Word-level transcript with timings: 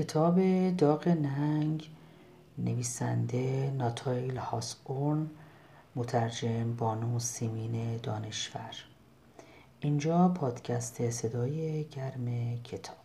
کتاب 0.00 0.40
داغ 0.76 1.08
ننگ 1.08 1.90
نویسنده 2.58 3.70
ناتایل 3.70 4.36
هاسبورن 4.36 5.30
مترجم 5.96 6.76
بانو 6.76 7.18
سیمین 7.18 7.96
دانشور. 7.96 8.74
اینجا 9.80 10.28
پادکست 10.28 11.10
صدای 11.10 11.84
گرم 11.84 12.56
کتاب. 12.62 12.99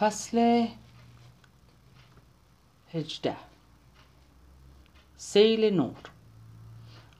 فصل 0.00 0.66
هجده. 2.92 3.36
سیل 5.16 5.74
نور. 5.74 5.96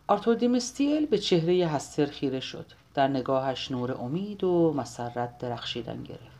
آرتور 0.07 0.35
دیمستیل 0.35 1.07
به 1.07 1.19
چهره 1.19 1.67
هستر 1.67 2.07
خیره 2.07 2.41
شد. 2.41 2.67
در 2.95 3.09
نگاهش 3.09 3.71
نور 3.71 3.93
امید 3.93 4.45
و 4.45 4.73
مسرت 4.77 5.39
درخشیدن 5.39 6.03
گرفت. 6.03 6.39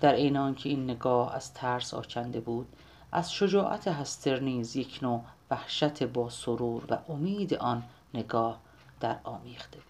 در 0.00 0.12
عین 0.12 0.54
که 0.54 0.68
این 0.68 0.90
نگاه 0.90 1.34
از 1.34 1.54
ترس 1.54 1.94
آکنده 1.94 2.40
بود 2.40 2.66
از 3.12 3.32
شجاعت 3.32 3.88
هستر 3.88 4.40
نیز 4.40 4.76
یک 4.76 4.98
نوع 5.02 5.24
وحشت 5.50 6.02
با 6.02 6.28
سرور 6.30 6.84
و 6.88 7.12
امید 7.12 7.54
آن 7.54 7.82
نگاه 8.14 8.60
در 9.00 9.16
آمیخته 9.24 9.76
بود. 9.78 9.89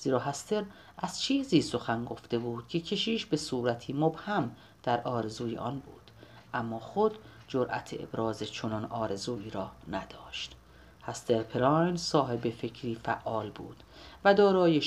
زیرا 0.00 0.18
هستر 0.18 0.64
از 0.98 1.22
چیزی 1.22 1.62
سخن 1.62 2.04
گفته 2.04 2.38
بود 2.38 2.68
که 2.68 2.80
کشیش 2.80 3.26
به 3.26 3.36
صورتی 3.36 3.92
مبهم 3.92 4.50
در 4.82 5.00
آرزوی 5.00 5.56
آن 5.56 5.78
بود. 5.78 6.10
اما 6.54 6.78
خود 6.78 7.18
جرأت 7.48 7.94
ابراز 8.00 8.42
چنان 8.42 8.84
آرزویی 8.84 9.50
را 9.50 9.70
نداشت. 9.88 10.56
هستر 11.02 11.42
پراین 11.42 11.96
صاحب 11.96 12.50
فکری 12.50 12.94
فعال 12.94 13.50
بود 13.50 13.76
و 14.24 14.34
دارای 14.34 14.80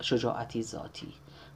شجاعتی 0.00 0.62
ذاتی. 0.62 1.12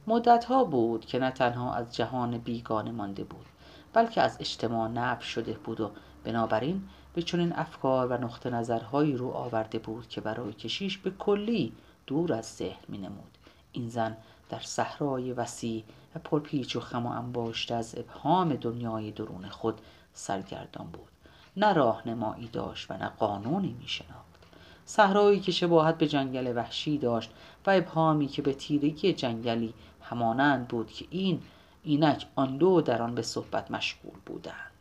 مدتها 0.07 0.63
بود 0.63 1.05
که 1.05 1.19
نه 1.19 1.31
تنها 1.31 1.73
از 1.73 1.95
جهان 1.95 2.37
بیگانه 2.37 2.91
مانده 2.91 3.23
بود 3.23 3.45
بلکه 3.93 4.21
از 4.21 4.37
اجتماع 4.39 4.89
نب 4.89 5.19
شده 5.19 5.53
بود 5.53 5.81
و 5.81 5.91
بنابراین 6.23 6.87
به 7.13 7.21
چنین 7.21 7.53
افکار 7.53 8.07
و 8.07 8.13
نقطه 8.13 8.49
نظرهایی 8.49 9.17
رو 9.17 9.31
آورده 9.31 9.79
بود 9.79 10.09
که 10.09 10.21
برای 10.21 10.53
کشیش 10.53 10.97
به 10.97 11.11
کلی 11.11 11.73
دور 12.07 12.33
از 12.33 12.45
ذهن 12.45 12.83
می 12.87 12.97
نمود. 12.97 13.37
این 13.71 13.89
زن 13.89 14.17
در 14.49 14.59
صحرای 14.59 15.33
وسیع 15.33 15.83
و 16.15 16.19
پرپیچ 16.19 16.75
و 16.75 16.79
خم 16.79 17.05
و 17.05 17.09
انباشته 17.09 17.75
از 17.75 17.95
ابهام 17.97 18.55
دنیای 18.55 19.11
درون 19.11 19.49
خود 19.49 19.81
سرگردان 20.13 20.87
بود. 20.87 21.09
نه 21.57 21.73
راهنمایی 21.73 22.47
داشت 22.47 22.91
و 22.91 22.97
نه 22.97 23.07
قانونی 23.07 23.75
می 23.79 23.87
شناخت 23.87 24.35
صحرایی 24.85 25.39
که 25.39 25.51
شباهت 25.51 25.97
به 25.97 26.07
جنگل 26.07 26.57
وحشی 26.57 26.97
داشت 26.97 27.31
و 27.65 27.71
ابهامی 27.71 28.27
که 28.27 28.41
به 28.41 28.53
تیرگی 28.53 29.13
جنگلی 29.13 29.73
همانند 30.01 30.67
بود 30.67 30.91
که 30.91 31.05
این 31.09 31.41
اینک 31.83 32.25
آن 32.35 32.57
دو 32.57 32.81
در 32.81 33.01
آن 33.01 33.15
به 33.15 33.21
صحبت 33.21 33.71
مشغول 33.71 34.19
بودند. 34.25 34.71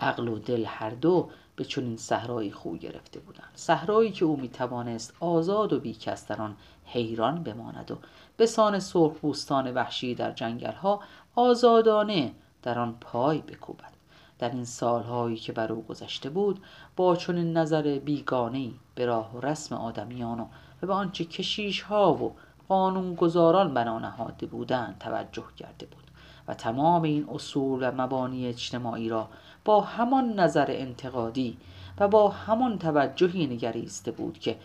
عقل 0.00 0.28
و 0.28 0.38
دل 0.38 0.64
هر 0.64 0.90
دو 0.90 1.30
به 1.56 1.64
چنین 1.64 1.96
صحرایی 1.96 2.52
خو 2.52 2.76
گرفته 2.76 3.20
بودند. 3.20 3.52
صحرایی 3.54 4.12
که 4.12 4.24
او 4.24 4.36
می‌توانست 4.40 5.14
آزاد 5.20 5.72
و 5.72 5.80
بیکس 5.80 6.26
در 6.26 6.42
آن 6.42 6.56
حیران 6.84 7.42
بماند 7.42 7.90
و 7.90 7.98
به 8.36 8.46
سان 8.46 8.80
بوستان 9.22 9.74
وحشی 9.74 10.14
در 10.14 10.32
جنگلها 10.32 11.00
آزادانه 11.34 12.32
در 12.62 12.78
آن 12.78 12.96
پای 13.00 13.38
بکوبد. 13.38 13.96
در 14.38 14.50
این 14.50 14.64
سالهایی 14.64 15.36
که 15.36 15.52
بر 15.52 15.72
او 15.72 15.82
گذشته 15.82 16.30
بود 16.30 16.60
با 16.96 17.16
چنین 17.16 17.56
نظر 17.56 17.98
بیگانهای 17.98 18.74
به 18.94 19.06
راه 19.06 19.36
و 19.36 19.40
رسم 19.40 19.74
آدمیان 19.74 20.40
و 20.40 20.46
به 20.80 20.92
آنچه 20.92 21.24
کشیش 21.24 21.82
ها 21.82 22.14
و 22.14 22.34
قانونگذاران 22.68 23.74
بنا 23.74 23.98
نهاده 23.98 24.46
بودند 24.46 24.98
توجه 24.98 25.44
کرده 25.56 25.86
بود 25.86 26.04
و 26.48 26.54
تمام 26.54 27.02
این 27.02 27.28
اصول 27.28 27.88
و 27.88 28.02
مبانی 28.02 28.46
اجتماعی 28.46 29.08
را 29.08 29.28
با 29.66 29.80
همان 29.80 30.40
نظر 30.40 30.66
انتقادی 30.68 31.56
و 31.98 32.08
با 32.08 32.28
همان 32.28 32.78
توجهی 32.78 33.46
نگریسته 33.46 34.10
بود 34.10 34.38
که 34.38 34.56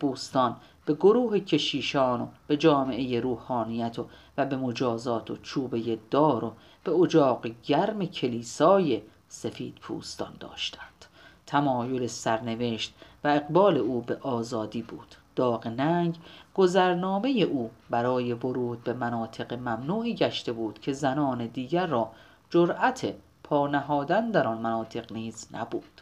بوستان 0.00 0.56
به 0.86 0.94
گروه 0.94 1.38
کشیشان 1.38 2.20
و 2.20 2.26
به 2.46 2.56
جامعه 2.56 3.20
روحانیت 3.20 3.98
و, 3.98 4.06
و 4.38 4.46
به 4.46 4.56
مجازات 4.56 5.30
و 5.30 5.36
چوبه 5.36 5.98
دار 6.10 6.44
و 6.44 6.52
به 6.84 6.92
اجاق 6.92 7.46
گرم 7.66 8.06
کلیسای 8.06 9.02
سفید 9.28 9.74
پوستان 9.74 10.32
داشتند. 10.40 11.04
تمایل 11.46 12.06
سرنوشت 12.06 12.94
و 13.24 13.28
اقبال 13.28 13.76
او 13.76 14.00
به 14.00 14.16
آزادی 14.16 14.82
بود. 14.82 15.14
داغ 15.36 15.66
ننگ 15.66 16.16
گذرنامه 16.54 17.28
او 17.28 17.70
برای 17.90 18.32
ورود 18.32 18.84
به 18.84 18.92
مناطق 18.92 19.54
ممنوعی 19.54 20.14
گشته 20.14 20.52
بود 20.52 20.80
که 20.80 20.92
زنان 20.92 21.46
دیگر 21.46 21.86
را 21.86 22.10
جرأت 22.50 23.14
پا 23.44 23.66
نهادن 23.66 24.30
در 24.30 24.46
آن 24.46 24.58
مناطق 24.58 25.12
نیز 25.12 25.48
نبود. 25.52 26.00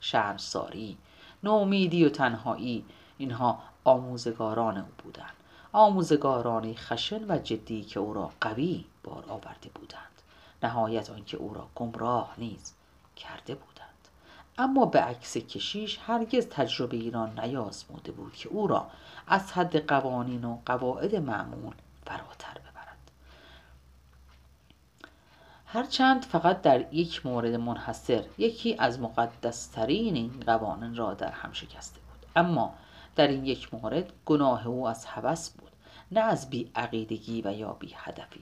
شرمساری 0.00 0.98
نومیدی 1.42 2.04
و 2.04 2.08
تنهایی 2.08 2.84
اینها 3.18 3.58
آموزگاران 3.84 4.78
او 4.78 4.88
بودند. 4.98 5.34
آموزگارانی 5.72 6.74
خشن 6.74 7.24
و 7.28 7.38
جدی 7.38 7.82
که 7.82 8.00
او 8.00 8.14
را 8.14 8.30
قوی 8.40 8.84
بار 9.04 9.24
آورده 9.28 9.70
بودند. 9.74 10.22
نهایت 10.62 11.10
آنکه 11.10 11.36
او 11.36 11.54
را 11.54 11.66
گمراه 11.74 12.34
نیز 12.38 12.72
کرده 13.16 13.54
بودند. 13.54 14.08
اما 14.58 14.86
به 14.86 15.00
عکس 15.00 15.36
کشیش 15.36 15.98
هرگز 16.06 16.46
تجربه 16.46 16.96
ایران 16.96 17.40
نیازموده 17.40 18.12
بود 18.12 18.32
که 18.32 18.48
او 18.48 18.66
را 18.66 18.86
از 19.26 19.52
حد 19.52 19.86
قوانین 19.86 20.44
و 20.44 20.58
قواعد 20.66 21.16
معمول 21.16 21.74
فراتر 22.06 22.54
ببرد 22.54 23.10
هرچند 25.72 26.24
فقط 26.24 26.62
در 26.62 26.94
یک 26.94 27.26
مورد 27.26 27.54
منحصر 27.54 28.24
یکی 28.38 28.76
از 28.78 29.00
مقدسترین 29.00 30.14
این 30.16 30.32
قوانین 30.46 30.96
را 30.96 31.14
در 31.14 31.30
هم 31.30 31.52
شکسته 31.52 32.00
بود. 32.00 32.26
اما 32.36 32.74
در 33.16 33.28
این 33.28 33.44
یک 33.44 33.74
مورد 33.74 34.12
گناه 34.26 34.66
او 34.66 34.88
از 34.88 35.04
هوس 35.04 35.50
بود 35.50 35.70
نه 36.12 36.20
از 36.20 36.50
بی 36.50 36.70
عقیدگی 36.74 37.42
و 37.42 37.52
یا 37.52 37.72
بی 37.72 37.92
هدفی 37.96 38.40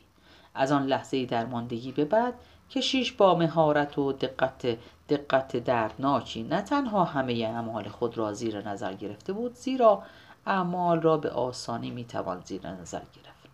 از 0.55 0.73
آن 0.73 0.87
لحظه 0.87 1.27
درماندگی 1.27 1.93
به 1.93 2.05
بعد 2.05 2.35
کشیش 2.71 3.13
با 3.13 3.35
مهارت 3.35 3.99
و 3.99 4.13
دقت 4.13 4.79
دقت 5.09 5.57
دردناکی 5.57 6.43
نه 6.43 6.63
تنها 6.63 7.05
همه 7.05 7.33
اعمال 7.33 7.89
خود 7.89 8.19
را 8.19 8.33
زیر 8.33 8.69
نظر 8.69 8.93
گرفته 8.93 9.33
بود 9.33 9.55
زیرا 9.55 10.03
اعمال 10.47 11.01
را 11.01 11.17
به 11.17 11.31
آسانی 11.31 11.91
می‌توان 11.91 12.41
زیر 12.45 12.67
نظر 12.67 13.03
گرفت 13.15 13.49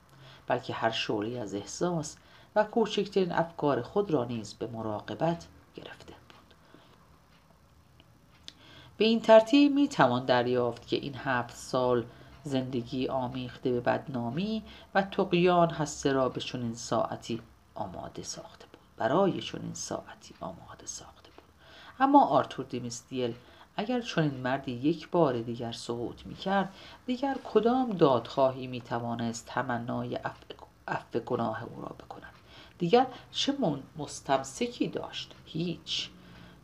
بلکه 0.47 0.75
هر 0.75 0.91
شعله 0.91 1.41
از 1.41 1.55
احساس 1.55 2.17
و 2.56 2.65
کوچکترین 2.65 3.33
افکار 3.33 3.83
خود 3.83 4.11
را 4.11 4.25
نیز 4.25 4.55
به 4.55 4.67
مراقبت 4.67 5.47
گرفته 5.75 6.12
بود. 6.12 6.55
به 8.97 9.05
این 9.05 9.21
ترتیب 9.21 9.73
می 9.73 9.89
توان 9.89 10.25
دریافت 10.25 10.87
که 10.87 10.97
این 10.97 11.15
هفت 11.15 11.56
سال 11.56 12.05
زندگی 12.45 13.09
آمیخته 13.09 13.73
به 13.73 13.81
بدنامی 13.81 14.62
و 14.95 15.03
تقیان 15.03 15.71
هسته 15.71 16.12
را 16.12 16.29
به 16.29 16.41
چنین 16.41 16.75
ساعتی 16.75 17.41
آماده 17.75 18.23
ساخته 18.23 18.67
بود. 18.67 18.81
برای 18.97 19.41
چنین 19.41 19.75
ساعتی 19.75 20.35
آماده 20.41 20.87
ساخته 20.87 21.31
بود. 21.37 21.45
اما 22.01 22.27
آرتور 22.27 22.65
دیمیستیل 22.65 23.35
اگر 23.77 24.01
چنین 24.01 24.35
مردی 24.35 24.73
یک 24.73 25.11
بار 25.11 25.43
دیگر 25.43 25.73
سقوط 25.73 26.27
می 26.27 26.35
کرد 26.35 26.75
دیگر 27.06 27.37
کدام 27.45 27.91
دادخواهی 27.91 28.67
می 28.67 28.81
توانست 28.81 29.47
تمنای 29.47 30.15
عفو 30.89 31.19
گناه 31.19 31.65
او 31.65 31.83
را 31.83 31.89
بکند؟ 31.89 32.14
دیگر 32.79 33.06
چه 33.31 33.55
مستمسکی 33.97 34.88
داشت؟ 34.88 35.35
هیچ. 35.44 36.11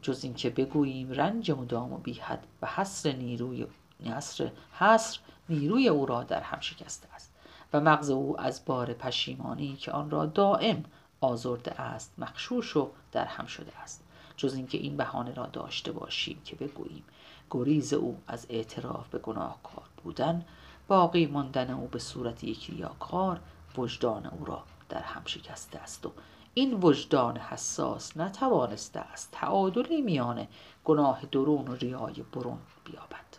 جز 0.02 0.24
اینکه 0.24 0.50
بگوییم 0.50 1.12
رنج 1.12 1.50
مدام 1.50 1.92
و 1.92 1.98
بیحد 1.98 2.46
و 2.62 2.66
حسر 2.66 3.12
نیروی 3.12 3.66
نصر 4.00 4.50
حصر 4.72 5.18
نیروی 5.48 5.88
او 5.88 6.06
را 6.06 6.22
در 6.22 6.40
هم 6.40 6.60
شکسته 6.60 7.08
است 7.14 7.32
و 7.72 7.80
مغز 7.80 8.10
او 8.10 8.40
از 8.40 8.64
بار 8.64 8.92
پشیمانی 8.92 9.76
که 9.76 9.92
آن 9.92 10.10
را 10.10 10.26
دائم 10.26 10.84
آزرده 11.20 11.80
است 11.80 12.14
مخشوش 12.18 12.76
و 12.76 12.90
در 13.12 13.24
هم 13.24 13.46
شده 13.46 13.78
است. 13.78 14.04
جز 14.36 14.54
اینکه 14.54 14.78
این 14.78 14.96
بهانه 14.96 15.34
را 15.34 15.46
داشته 15.46 15.92
باشیم 15.92 16.40
که 16.44 16.56
بگوییم 16.56 17.04
گریز 17.50 17.92
او 17.92 18.18
از 18.26 18.46
اعتراف 18.50 19.08
به 19.08 19.18
گناهکار 19.18 19.84
بودن 20.04 20.44
باقی 20.88 21.26
ماندن 21.26 21.70
او 21.70 21.86
به 21.86 21.98
صورت 21.98 22.44
یک 22.44 22.70
ریاکار 22.70 23.40
وجدان 23.76 24.26
او 24.26 24.44
را 24.44 24.62
در 24.90 25.02
هم 25.02 25.22
شکسته 25.24 25.78
است 25.78 26.06
و 26.06 26.12
این 26.54 26.74
وجدان 26.74 27.36
حساس 27.36 28.16
نتوانسته 28.16 29.00
است 29.00 29.28
تعادلی 29.32 30.02
میان 30.02 30.46
گناه 30.84 31.22
درون 31.32 31.68
و 31.68 31.74
ریای 31.74 32.24
برون 32.32 32.58
بیابد. 32.84 33.30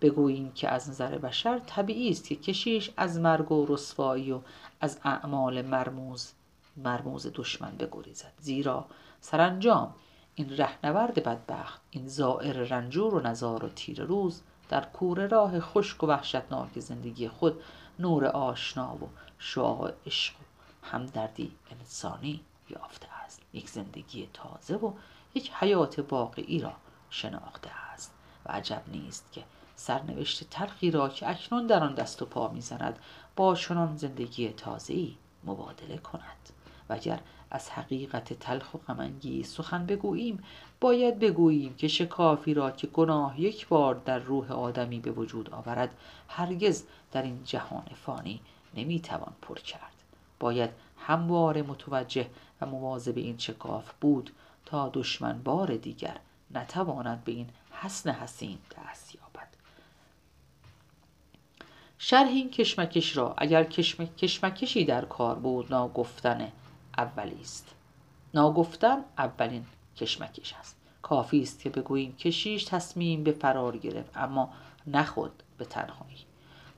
بگوییم 0.00 0.52
که 0.52 0.68
از 0.68 0.90
نظر 0.90 1.18
بشر 1.18 1.58
طبیعی 1.58 2.10
است 2.10 2.28
که 2.28 2.36
کشیش 2.36 2.90
از 2.96 3.18
مرگ 3.18 3.52
و 3.52 3.66
رسوایی 3.66 4.32
و 4.32 4.40
از 4.80 4.98
اعمال 5.04 5.62
مرموز 5.62 6.32
مرموز 6.76 7.26
دشمن 7.34 7.76
بگریزد. 7.76 8.32
زیرا 8.38 8.86
سرانجام 9.20 9.94
این 10.34 10.56
رهنورد 10.56 11.22
بدبخت 11.22 11.80
این 11.90 12.08
زائر 12.08 12.52
رنجور 12.52 13.14
و 13.14 13.20
نزار 13.20 13.64
و 13.64 13.68
تیر 13.68 14.02
روز 14.02 14.42
در 14.68 14.84
کوره 14.84 15.26
راه 15.26 15.60
خشک 15.60 16.02
و 16.02 16.06
وحشتناک 16.06 16.80
زندگی 16.80 17.28
خود 17.28 17.62
نور 17.98 18.26
آشنا 18.26 18.94
و 18.94 19.08
شعاع 19.38 19.92
عشق 20.06 20.34
و 20.34 20.45
همدردی 20.92 21.52
انسانی 21.70 22.40
یافته 22.70 23.06
است. 23.24 23.42
یک 23.52 23.70
زندگی 23.70 24.28
تازه 24.32 24.76
و 24.76 24.92
یک 25.34 25.52
حیات 25.52 26.12
واقعی 26.12 26.58
را 26.58 26.72
شناخته 27.10 27.70
است. 27.70 28.14
و 28.46 28.52
عجب 28.52 28.82
نیست 28.86 29.32
که 29.32 29.44
سرنوشت 29.76 30.50
تلخی 30.50 30.90
را 30.90 31.08
که 31.08 31.30
اکنون 31.30 31.66
در 31.66 31.84
آن 31.84 31.94
دست 31.94 32.22
و 32.22 32.26
پا 32.26 32.48
می‌زند 32.48 32.98
با 33.36 33.54
چنان 33.54 33.96
زندگی 33.96 34.48
تازه‌ای 34.48 35.16
مبادله 35.44 35.98
کند. 35.98 36.50
و 36.88 36.92
اگر 36.92 37.20
از 37.50 37.70
حقیقت 37.70 38.32
تلخ 38.32 38.74
و 38.74 38.78
غمانگیز 38.78 39.48
سخن 39.48 39.86
بگوییم 39.86 40.44
باید 40.80 41.18
بگوییم 41.18 41.74
که 41.74 41.88
شکافی 41.88 42.54
را 42.54 42.70
که 42.70 42.86
گناه 42.86 43.40
یک 43.40 43.68
بار 43.68 43.94
در 43.94 44.18
روح 44.18 44.52
آدمی 44.52 45.00
به 45.00 45.10
وجود 45.10 45.50
آورد 45.50 45.94
هرگز 46.28 46.84
در 47.12 47.22
این 47.22 47.44
جهان 47.44 47.86
فانی 47.94 48.40
نمی‌توان 48.74 49.32
پر 49.42 49.58
کرد. 49.58 49.95
باید 50.40 50.70
همواره 50.98 51.62
متوجه 51.62 52.26
و 52.60 52.66
مواظب 52.66 53.16
این 53.16 53.38
شکاف 53.38 53.92
بود 54.00 54.30
تا 54.66 54.90
دشمن 54.94 55.42
بار 55.42 55.76
دیگر 55.76 56.16
نتواند 56.54 57.24
به 57.24 57.32
این 57.32 57.48
حسن 57.70 58.10
حسین 58.10 58.58
دست 58.76 59.14
یابد. 59.14 59.48
شرح 61.98 62.28
این 62.28 62.50
کشمکش 62.50 63.16
را 63.16 63.34
اگر 63.38 63.64
کشمکشی 64.16 64.84
در 64.84 65.04
کار 65.04 65.34
بود 65.34 65.66
ناگفتن 65.70 66.52
اولی 66.98 67.40
است. 67.40 67.74
ناگفتن 68.34 68.98
اولین 69.18 69.66
کشمکش 69.96 70.54
است. 70.54 70.76
کافی 71.02 71.42
است 71.42 71.60
که 71.60 71.70
بگوییم 71.70 72.16
کشیش 72.16 72.64
تصمیم 72.64 73.24
به 73.24 73.32
فرار 73.32 73.76
گرفت 73.76 74.16
اما 74.16 74.52
نخود 74.86 75.42
به 75.58 75.64
تنهایی. 75.64 76.18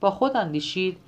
با 0.01 0.11
خود 0.11 0.37
اندیشید 0.37 0.99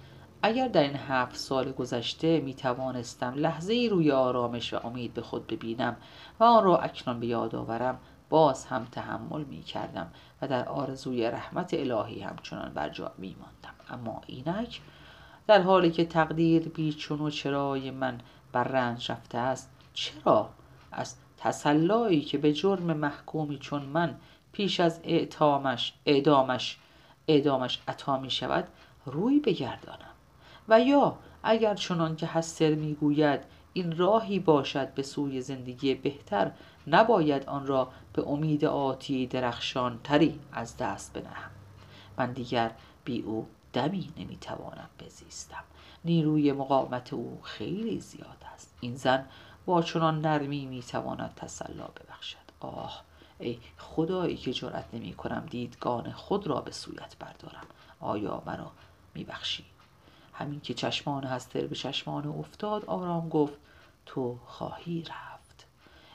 اگر 0.43 0.69
در 0.69 0.83
این 0.83 0.97
هفت 0.97 1.37
سال 1.37 1.73
گذشته 1.73 2.41
می 2.41 2.55
توانستم 2.55 3.35
لحظه 3.37 3.73
ای 3.73 3.89
روی 3.89 4.13
آرامش 4.13 4.75
و 4.75 4.87
امید 4.87 5.15
به 5.15 5.23
خود 5.23 5.47
ببینم 5.47 5.97
و 6.41 6.45
آن 6.45 6.65
را 6.65 6.79
اکنون 6.79 7.21
به 7.21 7.27
یاد 7.27 7.55
آورم 7.55 7.99
باز 8.31 8.67
هم 8.67 8.87
تحمل 8.93 9.45
می 9.45 9.63
کردم 9.63 10.13
و 10.43 10.49
در 10.49 10.69
آرزوی 10.69 11.31
رحمت 11.31 11.75
الهی 11.75 12.21
همچنان 12.21 12.75
بر 12.75 12.89
جا 12.89 13.13
می 13.19 13.37
ماندم 13.41 13.75
اما 13.91 14.21
اینک 14.27 14.81
در 15.47 15.63
حالی 15.63 15.91
که 15.91 16.05
تقدیر 16.05 16.69
بیچون 16.69 17.21
و 17.21 17.31
چرای 17.31 17.91
من 17.91 18.21
بر 18.53 18.65
رنج 18.65 19.13
رفته 19.13 19.39
است 19.39 19.71
چرا 19.95 20.49
از 20.93 21.17
تسلایی 21.39 22.21
که 22.21 22.39
به 22.39 22.53
جرم 22.53 22.97
محکومی 22.97 23.59
چون 23.59 23.83
من 23.83 24.17
پیش 24.53 24.81
از 24.81 25.01
اعدامش 25.05 25.93
اعدامش 26.07 26.79
اعدامش 27.29 27.79
عطا 27.89 28.19
می 28.19 28.31
شود 28.31 28.69
روی 29.07 29.41
بگردانم؟ 29.41 30.10
و 30.71 30.81
یا 30.81 31.19
اگر 31.43 31.75
چنان 31.75 32.17
که 32.17 32.27
هستر 32.27 32.75
می‌گوید 32.75 33.41
این 33.73 33.97
راهی 33.97 34.39
باشد 34.39 34.95
به 34.95 35.03
سوی 35.03 35.41
زندگی 35.41 35.95
بهتر 35.95 36.53
نباید 36.87 37.45
آن 37.47 37.67
را 37.67 37.93
به 38.13 38.29
امید 38.29 38.65
آتی 38.65 39.27
درخشان 39.27 40.01
تری 40.05 40.41
از 40.53 40.77
دست 40.77 41.13
بنهم 41.13 41.51
من 42.19 42.33
دیگر 42.33 42.71
بی 43.05 43.23
او 43.23 43.49
دمی 43.73 44.13
نمی‌توانم 44.17 44.89
بزیستم. 45.01 45.65
نیروی 46.05 46.53
مقاومت 46.53 47.13
او 47.13 47.41
خیلی 47.43 48.01
زیاد 48.01 48.45
است. 48.55 48.75
این 48.81 48.95
زن 48.95 49.27
با 49.67 49.83
چنان 49.83 50.21
نرمی 50.21 50.67
می‌تواند 50.67 51.35
تسلا 51.37 51.87
ببخشد. 51.87 52.37
آه 52.61 53.03
ای 53.39 53.59
خدایی 53.79 54.37
که 54.37 54.53
جرأت 54.53 54.85
نمی 54.93 55.13
کنم 55.13 55.47
دیدگان 55.51 56.13
خود 56.13 56.47
را 56.47 56.61
به 56.61 56.71
سویت 56.71 57.17
بردارم. 57.19 57.67
آیا 58.01 58.43
مرا 58.47 58.73
میبخشی؟ 59.15 59.65
همین 60.41 60.61
که 60.61 60.75
چشمان 60.75 61.25
هستر 61.25 61.67
به 61.67 61.77
چشمان 61.77 62.27
افتاد 62.27 62.85
آرام 62.85 63.29
گفت 63.29 63.59
تو 64.07 64.39
خواهی 64.47 65.03
رفت. 65.03 65.67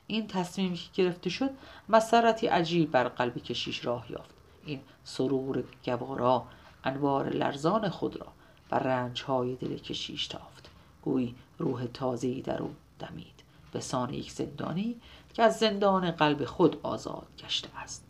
این 0.08 0.28
تصمیمی 0.28 0.76
که 0.76 1.04
گرفته 1.04 1.30
شد 1.30 1.50
مسرتی 1.90 2.48
عجیب 2.48 2.92
بر 2.92 3.08
قلب 3.08 3.38
کشیش 3.38 3.86
راه 3.86 4.12
یافت. 4.12 4.36
این 4.66 4.82
سرور 5.04 5.64
گوارا 5.86 6.46
انوار 6.84 7.30
لرزان 7.30 7.90
خود 7.90 8.16
را 8.18 8.28
بر 8.70 8.80
رنجهای 8.80 9.56
دل 9.56 9.78
کشیش 9.78 10.28
تافت. 10.28 10.70
گویی 11.02 11.36
روح 11.58 11.86
تازه‌ای 11.86 12.42
در 12.42 12.62
او 12.62 12.76
دمید. 13.00 13.44
به 13.72 13.80
سان 13.80 14.14
یک 14.14 14.32
زندانی 14.32 15.02
که 15.34 15.44
از 15.44 15.60
زندان 15.60 16.12
قلب 16.12 16.46
خود 16.46 16.80
آزاد 16.84 17.28
گشته 17.40 17.70
است. 17.78 18.06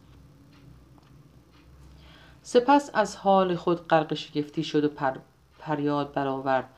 سپس 2.41 2.89
از 2.93 3.15
حال 3.15 3.55
خود 3.55 3.87
غرق 3.87 4.13
شگفتی 4.13 4.63
شد 4.63 4.83
و 4.83 4.89
پر 4.89 5.17
فریاد 5.65 6.13
برآورد. 6.13 6.69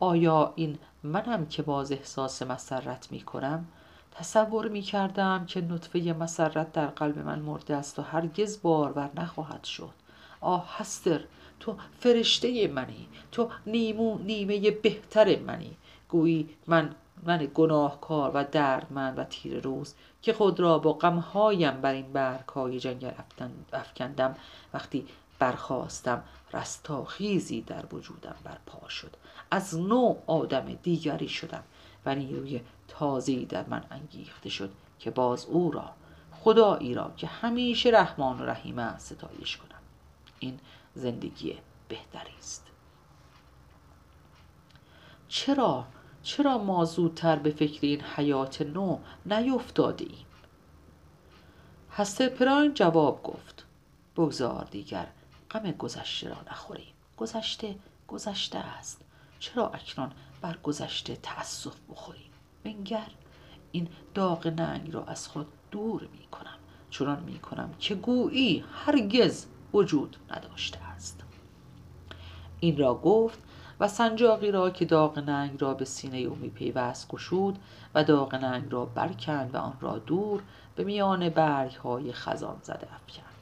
آیا 0.00 0.52
این 0.56 0.78
منم 1.02 1.46
که 1.46 1.62
باز 1.62 1.92
احساس 1.92 2.42
مسرت 2.42 3.12
می 3.12 3.20
کنم؟ 3.20 3.66
تصور 4.12 4.68
می 4.68 4.82
کردم 4.82 5.46
که 5.46 5.60
نطفه 5.60 5.98
مسرت 5.98 6.72
در 6.72 6.86
قلب 6.86 7.18
من 7.18 7.38
مرده 7.38 7.76
است 7.76 7.98
و 7.98 8.02
هرگز 8.02 8.62
بارور 8.62 9.10
نخواهد 9.16 9.64
شد. 9.64 9.92
آه 10.40 10.76
هستر 10.78 11.20
تو 11.60 11.76
فرشته 11.98 12.68
منی. 12.68 13.08
تو 13.32 13.50
نیمو 13.66 14.18
نیمه 14.18 14.70
بهتر 14.70 15.38
منی. 15.38 15.76
گویی 16.08 16.48
من 16.66 16.94
من 17.22 17.48
گناهکار 17.54 18.30
و 18.34 18.44
دردمند 18.44 19.18
و 19.18 19.24
تیر 19.24 19.60
روز 19.60 19.94
که 20.22 20.32
خود 20.32 20.60
را 20.60 20.78
با 20.78 20.92
غمهایم 20.92 21.80
بر 21.80 21.92
این 21.92 22.12
برگهای 22.12 22.80
جنگل 22.80 23.10
افکندم. 23.72 24.34
وقتی 24.74 25.06
برخواستم 25.38 26.22
رستاخیزی 26.52 27.60
در 27.60 27.84
وجودم 27.92 28.36
برپا 28.44 28.88
شد. 28.88 29.16
از 29.50 29.78
نوع 29.78 30.22
آدم 30.26 30.74
دیگری 30.74 31.28
شدم 31.28 31.62
و 32.06 32.14
نیروی 32.14 32.60
تازه‌ای 32.88 33.44
در 33.44 33.64
من 33.68 33.84
انگیخته 33.90 34.48
شد 34.48 34.72
که 34.98 35.10
باز 35.10 35.46
او 35.46 35.70
را 35.70 35.90
خدایی 36.32 36.94
را 36.94 37.12
که 37.16 37.26
همیشه 37.26 37.90
رحمان 37.90 38.40
و 38.40 38.44
رحیم 38.44 38.78
است 38.78 39.14
ستایش 39.14 39.56
کنم. 39.56 39.80
این 40.38 40.60
زندگی 40.94 41.58
بهتری 41.88 42.34
است. 42.38 42.66
چرا 45.28 45.84
چرا 46.22 46.58
ما 46.58 46.84
زودتر 46.84 47.36
به 47.36 47.50
فکر 47.50 47.78
این 47.82 48.00
حیات 48.00 48.62
نو 48.62 48.98
نیفتاده 49.26 50.04
ایم؟ 50.04 50.26
هستر 51.90 52.28
پراین 52.28 52.74
جواب 52.74 53.22
گفت. 53.22 53.64
بگذار 54.16 54.68
دیگر 54.70 55.06
غم 55.54 55.70
گذشته 55.70 56.28
را 56.28 56.36
نخوریم. 56.50 56.92
گذشته 57.16 57.74
گذشته 58.08 58.58
است. 58.58 59.00
چرا 59.38 59.68
اکنون 59.68 60.10
بر 60.40 60.56
گذشته 60.62 61.16
تأسف 61.16 61.74
بخوریم؟ 61.90 62.30
بنگر 62.64 63.10
این 63.72 63.88
داغ 64.14 64.46
ننگ 64.46 64.94
را 64.94 65.04
از 65.04 65.28
خود 65.28 65.46
دور 65.70 66.08
می 66.12 66.26
کنم 66.26 66.58
چنان 66.90 67.22
می 67.22 67.38
کنم 67.38 67.74
که 67.78 67.94
گویی 67.94 68.64
هرگز 68.72 69.46
وجود 69.72 70.16
نداشته 70.30 70.78
است. 70.78 71.20
این 72.60 72.76
را 72.76 72.94
گفت 72.94 73.38
و 73.80 73.88
سنجاقی 73.88 74.50
را 74.50 74.70
که 74.70 74.84
داغ 74.84 75.18
ننگ 75.18 75.62
را 75.62 75.74
به 75.74 75.84
سینه 75.84 76.18
او 76.18 76.36
می 76.36 76.48
پیوست 76.50 77.08
گشود 77.08 77.58
و 77.94 78.04
داغ 78.04 78.34
ننگ 78.34 78.72
را 78.72 78.84
برکند 78.84 79.54
و 79.54 79.58
آن 79.58 79.76
را 79.80 79.98
دور 79.98 80.42
به 80.76 80.84
میان 80.84 81.28
برگ 81.28 81.74
های 81.74 82.12
خزان 82.12 82.56
زده 82.62 82.88
افکند. 82.94 83.33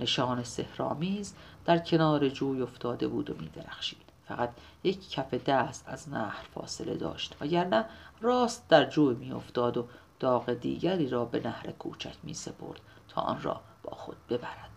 نشان 0.00 0.44
سهرامیز 0.44 1.34
در 1.64 1.78
کنار 1.78 2.28
جوی 2.28 2.62
افتاده 2.62 3.08
بود 3.08 3.30
و 3.30 3.34
می 3.34 3.48
درخشید. 3.48 4.08
فقط 4.28 4.50
یک 4.84 5.10
کف 5.10 5.34
دست 5.34 5.84
از 5.88 6.08
نهر 6.08 6.46
فاصله 6.54 6.94
داشت 6.94 7.36
وگرنه 7.40 7.84
راست 8.20 8.68
در 8.68 8.84
جوی 8.84 9.14
می 9.14 9.32
افتاد 9.32 9.76
و 9.76 9.86
داغ 10.20 10.52
دیگری 10.52 11.08
را 11.08 11.24
به 11.24 11.40
نهر 11.40 11.72
کوچک 11.72 12.14
می 12.22 12.34
سپرد 12.34 12.80
تا 13.08 13.20
آن 13.20 13.42
را 13.42 13.60
با 13.82 13.96
خود 13.96 14.16
ببرد. 14.28 14.68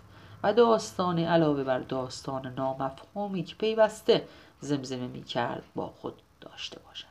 و 0.44 0.54
داستانی 0.54 1.24
علاوه 1.24 1.64
بر 1.64 1.80
داستان 1.80 2.54
نامفهومی 2.54 3.44
که 3.44 3.56
پیوسته 3.56 4.28
زمزمه 4.60 5.08
می 5.08 5.24
کرد 5.24 5.64
با 5.76 5.88
خود 5.88 6.22
داشته 6.42 6.80
باشد. 6.80 7.08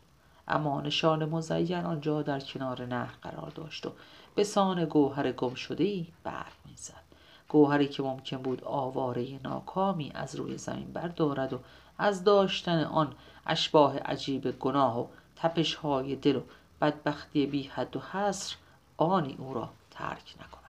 اما 0.49 0.81
نشان 0.81 1.25
مزین 1.25 1.85
آنجا 1.85 2.23
در 2.23 2.41
کنار 2.41 2.87
نهر 2.87 3.15
قرار 3.23 3.51
داشت 3.51 3.87
و 3.87 3.93
به 4.35 4.45
سان 4.45 4.85
گوهر 4.85 5.33
گم 5.33 5.55
شده 5.55 5.85
ای 5.85 6.07
برق 6.25 6.53
می‌زد 6.67 7.10
گوهری 7.51 7.89
که 7.89 8.03
ممکن 8.03 8.37
بود 8.37 8.65
آواره 8.65 9.41
ناکامی 9.45 10.13
از 10.15 10.37
روی 10.37 10.59
زمین 10.59 10.93
بردارد 10.93 11.53
و 11.53 11.59
از 11.99 12.25
داشتن 12.25 12.85
آن 12.85 13.15
اشباه 13.47 13.99
عجیب 13.99 14.59
گناه 14.59 15.01
و 15.01 15.07
تپش 15.37 15.75
های 15.75 16.17
دل 16.17 16.37
و 16.37 16.41
بدبختی 16.81 17.47
بی 17.47 17.63
حد 17.63 17.97
و 17.97 18.01
حصر 18.01 18.57
آنی 18.97 19.37
او 19.39 19.55
را 19.55 19.69
ترک 19.91 20.35
نکند. 20.37 20.71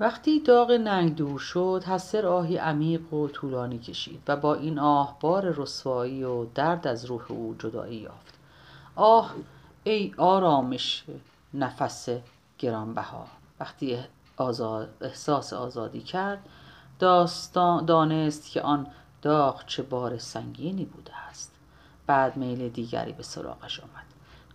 وقتی 0.00 0.40
داغ 0.40 0.70
ننگ 0.70 1.16
دور 1.16 1.38
شد 1.38 1.84
حسر 1.86 2.26
آهی 2.26 2.56
عمیق 2.56 3.14
و 3.14 3.28
طولانی 3.28 3.78
کشید 3.78 4.22
و 4.28 4.36
با 4.36 4.54
این 4.54 4.78
آه 4.78 5.16
بار 5.20 5.50
رسوایی 5.56 6.24
و 6.24 6.44
درد 6.44 6.86
از 6.86 7.04
روح 7.04 7.32
او 7.32 7.56
جدایی 7.58 7.96
یافت. 7.96 8.34
آه 8.96 9.34
ای 9.84 10.14
آرامش 10.16 11.04
نفس 11.54 12.08
گرانبها 12.58 13.26
وقتی 13.60 13.98
آزاد 14.38 14.88
احساس 15.00 15.52
آزادی 15.52 16.00
کرد 16.00 16.38
داستان 16.98 17.84
دانست 17.84 18.50
که 18.50 18.62
آن 18.62 18.86
داغ 19.22 19.66
چه 19.66 19.82
بار 19.82 20.18
سنگینی 20.18 20.84
بوده 20.84 21.16
است. 21.16 21.54
بعد 22.06 22.36
میل 22.36 22.68
دیگری 22.68 23.12
به 23.12 23.22
سراغش 23.22 23.80
آمد. 23.80 24.04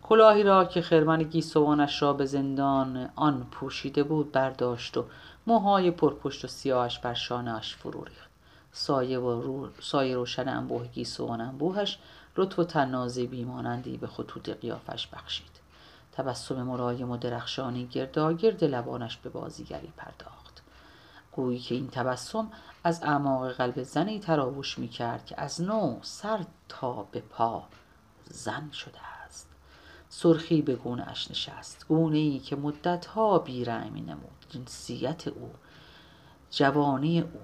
کلاهی 0.04 0.44
را 0.44 0.66
که 0.66 0.82
خرمن 0.82 1.24
گیسوانش 1.24 2.02
را 2.02 2.14
به 2.14 2.26
زندان 2.26 3.10
آن 3.16 3.48
پوشیده 3.52 4.04
بود 4.04 4.32
برداشت 4.32 4.98
و 4.98 5.06
موهای 5.48 5.92
پرپشت 5.92 6.46
و 6.46 6.48
سیاهش 6.48 7.00
بر 7.00 7.14
شانهاش 7.14 7.76
فرو 7.76 8.04
ریخت. 8.04 8.30
سایه, 8.72 9.20
و 9.20 9.42
رو... 9.42 9.70
سایه 9.82 10.16
روشن 10.16 10.50
انبوه 10.50 10.88
گیسوان 10.88 11.42
انبوهش 11.42 12.00
لطف 12.38 12.60
و 12.60 12.64
تنازی 12.64 13.28
بیمانندی 13.28 13.98
به 13.98 14.08
خطوط 14.08 14.50
قیافش 14.50 15.08
بخشید. 15.08 15.53
تبسم 16.18 16.64
ملایم 16.64 17.12
و 17.12 17.18
درخشانی 17.18 17.86
گرداگرد 17.86 18.64
لبانش 18.64 19.18
به 19.18 19.30
بازیگری 19.30 19.94
پرداخت. 19.98 20.64
گویی 21.32 21.60
که 21.60 21.76
این 21.76 21.88
تبسم 21.88 22.52
از 22.84 23.04
اعماق 23.04 23.52
قلب 23.52 23.84
زنی 23.84 24.20
تراوش 24.20 24.80
می 24.80 24.88
کرد 24.88 25.26
که 25.26 25.42
از 25.42 25.62
نو 25.62 26.00
سر 26.02 26.46
تا 26.70 27.04
به 27.04 27.20
پا 27.20 27.64
زن 28.26 28.72
شده 28.72 29.00
است. 29.26 29.50
سرخی 30.10 30.62
به 30.62 30.76
گونه 30.76 31.10
نشست. 31.10 31.86
گونه 31.88 32.18
ای 32.18 32.40
که 32.40 32.56
مدتها 32.56 33.40
بیرنگ 33.40 33.92
می 33.92 34.02
نمود. 34.02 34.46
جنسیت 34.50 35.28
او 35.28 35.52
جوانی 36.52 37.22
او 37.22 37.40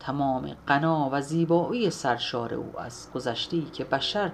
تمام 0.00 0.54
غنا 0.68 1.08
و 1.12 1.20
زیبایی 1.20 1.90
سرشار 1.90 2.54
او 2.54 2.80
از 2.80 3.08
گذشته 3.14 3.62
که 3.62 3.84
بشر 3.84 4.32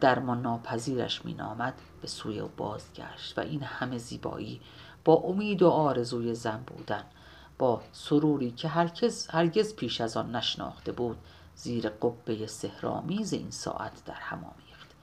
درمان 0.00 0.42
ناپذیرش 0.42 1.24
مینامد 1.24 1.74
به 2.00 2.08
سوی 2.08 2.40
او 2.40 2.50
بازگشت 2.56 3.38
و 3.38 3.40
این 3.40 3.62
همه 3.62 3.98
زیبایی 3.98 4.60
با 5.04 5.14
امید 5.14 5.62
و 5.62 5.68
آرزوی 5.68 6.34
زن 6.34 6.62
بودن. 6.66 7.04
با 7.58 7.82
سروری 7.92 8.50
که 8.50 8.68
هرگز, 8.68 9.28
هرگز 9.28 9.76
پیش 9.76 10.00
از 10.00 10.16
آن 10.16 10.36
نشناخته 10.36 10.92
بود 10.92 11.18
زیر 11.54 11.88
قبه 11.88 12.46
سهرامیز 12.46 13.32
این 13.32 13.50
ساعت 13.50 14.04
در 14.04 14.14
هم 14.14 14.38
آمیخت. 14.38 14.94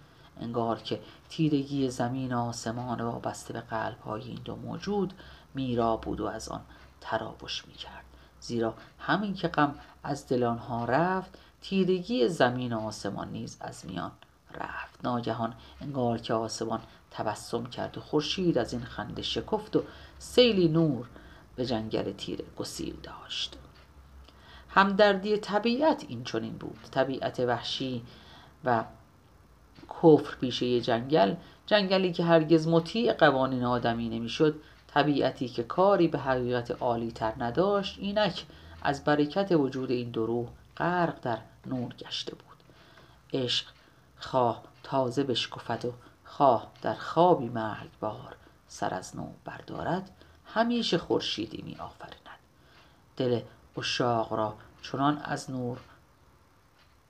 انگار 0.42 0.80
که 0.80 1.02
تیرگی 1.30 1.90
زمین 1.90 2.34
و 2.34 2.40
آسمان 2.40 3.02
وابسته 3.02 3.54
به 3.54 3.62
قلبهای 3.62 4.22
این 4.22 4.40
دو 4.46 4.56
موجود 4.56 5.14
میرا 5.54 5.98
بود 5.98 6.20
و 6.20 6.26
از 6.26 6.50
آن 6.50 6.62
تراوش 7.02 7.68
می‌کرد. 7.68 8.04
زیرا 8.40 8.74
همین 9.00 9.34
که 9.34 9.48
غم 9.48 9.76
از 10.04 10.28
دل 10.28 10.44
آنها 10.44 10.86
رفت 10.86 11.40
تیرگی 11.62 12.30
زمین 12.30 12.74
و 12.74 12.80
آسمان 12.80 13.32
نیز 13.32 13.58
از 13.60 13.86
میان 13.86 14.12
رفت. 14.54 15.00
ناگهان 15.04 15.54
انگار 15.82 16.18
که 16.18 16.34
آسمان 16.34 16.80
تبسم 17.12 17.66
کرد 17.66 17.98
و 17.98 18.02
خورشید 18.02 18.58
از 18.58 18.74
این 18.74 18.84
خنده 18.84 19.22
شکفت 19.22 19.76
و 19.76 19.84
سیلی 20.20 20.68
نور 20.68 21.10
به 21.56 21.66
جنگل 21.66 22.12
تیره 22.12 22.46
گسیل 22.58 22.96
داشت. 23.04 23.58
همدردی 24.70 25.38
طبیعت 25.38 26.06
این 26.08 26.24
چنین 26.24 26.54
بود. 26.54 26.80
طبیعت 26.92 27.40
وحشی 27.40 28.04
و 28.66 28.84
کفر 29.90 30.36
پیشه 30.42 30.82
جنگل 30.82 31.36
جنگلی 31.66 32.12
که 32.14 32.24
هرگز 32.24 32.68
مطیع 32.68 33.14
قوانین 33.14 33.64
آدمی 33.64 34.10
نمی‌شد 34.10 34.56
طبیعتی 34.88 35.48
که 35.48 35.64
کاری 35.64 36.08
به 36.08 36.20
حقیقت 36.20 36.72
عالی 36.72 37.12
تر 37.12 37.34
نداشت 37.38 37.98
اینک 38.00 38.46
از 38.82 39.04
برکت 39.04 39.52
وجود 39.52 39.92
این 39.92 40.12
دروح 40.12 40.48
غرق 40.78 41.22
در 41.22 41.38
نور 41.66 41.94
گشته 41.94 42.36
بود. 42.36 42.58
عشق 43.34 43.66
خواه 44.20 44.64
تازه 44.84 45.24
بشکفد 45.24 45.86
و 45.86 45.94
خواه 46.26 46.68
در 46.82 46.94
خوابی 46.94 47.50
مرگبار 47.50 48.36
سر 48.68 48.94
از 48.94 49.16
نو 49.16 49.28
بردارد 49.46 50.12
همیشه 50.46 50.98
خورشیدی 50.98 51.62
می 51.62 51.76
آفریند 51.76 52.18
دل 53.18 53.42
اشاق 53.78 54.34
را 54.34 54.56
چنان 54.82 55.18
از 55.18 55.52
نور 55.52 55.80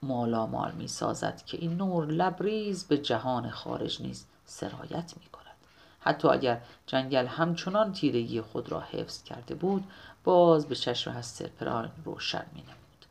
مالامال 0.02 0.72
می 0.72 0.88
سازد 0.88 1.42
که 1.46 1.58
این 1.58 1.78
نور 1.78 2.06
لبریز 2.06 2.88
به 2.88 2.98
جهان 2.98 3.50
خارج 3.50 4.02
نیز 4.02 4.26
سرایت 4.46 5.14
می 5.20 5.26
کند 5.26 5.56
حتی 6.00 6.28
اگر 6.28 6.62
جنگل 6.86 7.26
همچنان 7.28 7.94
تیرگی 7.94 8.42
خود 8.42 8.72
را 8.72 8.80
حفظ 8.80 9.24
کرده 9.24 9.56
بود 9.56 9.84
باز 10.24 10.68
به 10.68 10.76
چشم 10.76 11.12
هستر 11.12 11.48
پران 11.48 11.92
روشن 12.06 12.46
می 12.54 12.62
نمود 12.62 13.06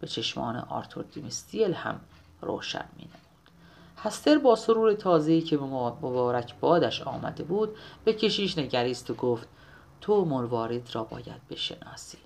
به 0.00 0.06
چشمان 0.06 0.56
آرتور 0.56 1.04
دیمیستیل 1.04 1.74
هم 1.74 2.00
روشن 2.40 2.84
می 2.96 3.04
نمود 3.04 3.21
هستر 4.02 4.38
با 4.38 4.56
سرور 4.56 4.94
تازه‌ای 4.94 5.40
که 5.40 5.56
به 5.56 5.64
مبارک 5.64 6.54
بادش 6.60 7.02
آمده 7.02 7.44
بود 7.44 7.76
به 8.04 8.12
کشیش 8.12 8.58
نگریست 8.58 9.10
و 9.10 9.14
گفت 9.14 9.48
تو 10.00 10.24
مروارید 10.24 10.88
را 10.92 11.04
باید 11.04 11.48
بشناسی. 11.50 12.18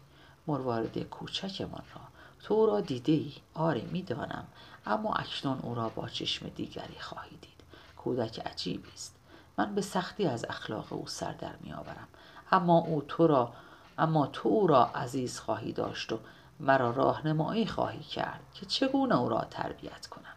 مروارید 0.47 1.02
کوچکمان 1.09 1.83
را. 1.95 2.00
تو 2.42 2.66
را 2.66 2.80
دیده 2.80 3.12
ای 3.12 3.33
آره 3.54 3.85
می‌دانم. 3.92 4.45
اما 4.87 5.14
اکنون 5.14 5.59
او 5.62 5.75
را 5.75 5.88
با 5.88 6.09
چشم 6.09 6.49
دیگری 6.49 7.00
خواهی 7.00 7.37
دید. 7.40 7.61
کودک 7.97 8.47
عجیبی 8.47 8.90
است. 8.95 9.16
من 9.59 9.75
به 9.75 9.80
سختی 9.80 10.26
از 10.26 10.45
اخلاق 10.49 10.92
او 10.92 11.06
سر 11.06 11.33
در 11.33 11.54
میآورم. 11.61 12.09
اما 12.52 12.78
او 12.78 13.02
تو 13.09 13.26
را 13.26 13.52
اما 13.99 14.26
تو 14.26 14.49
او 14.49 14.66
را 14.66 14.85
عزیز 14.85 15.40
خواهی 15.40 15.73
داشت 15.73 16.12
و 16.12 16.18
مرا 16.61 16.90
راهنمایی 16.90 17.66
خواهی 17.66 18.02
کرد 18.02 18.40
که 18.54 18.66
چگونه 18.66 19.16
او 19.16 19.28
را 19.28 19.47
تربیت 19.50 20.06
کنم؟ 20.06 20.36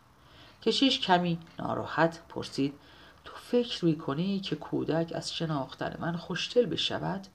کشیش 0.63 0.99
کمی 0.99 1.39
ناراحت 1.59 2.19
پرسید 2.29 2.73
تو 3.25 3.33
فکر 3.35 3.85
می‌کنی 3.85 4.39
که 4.39 4.55
کودک 4.55 5.11
از 5.15 5.33
شناختن 5.33 5.97
من 5.99 6.17
خوشدل 6.17 6.65
بشود؟ 6.65 7.27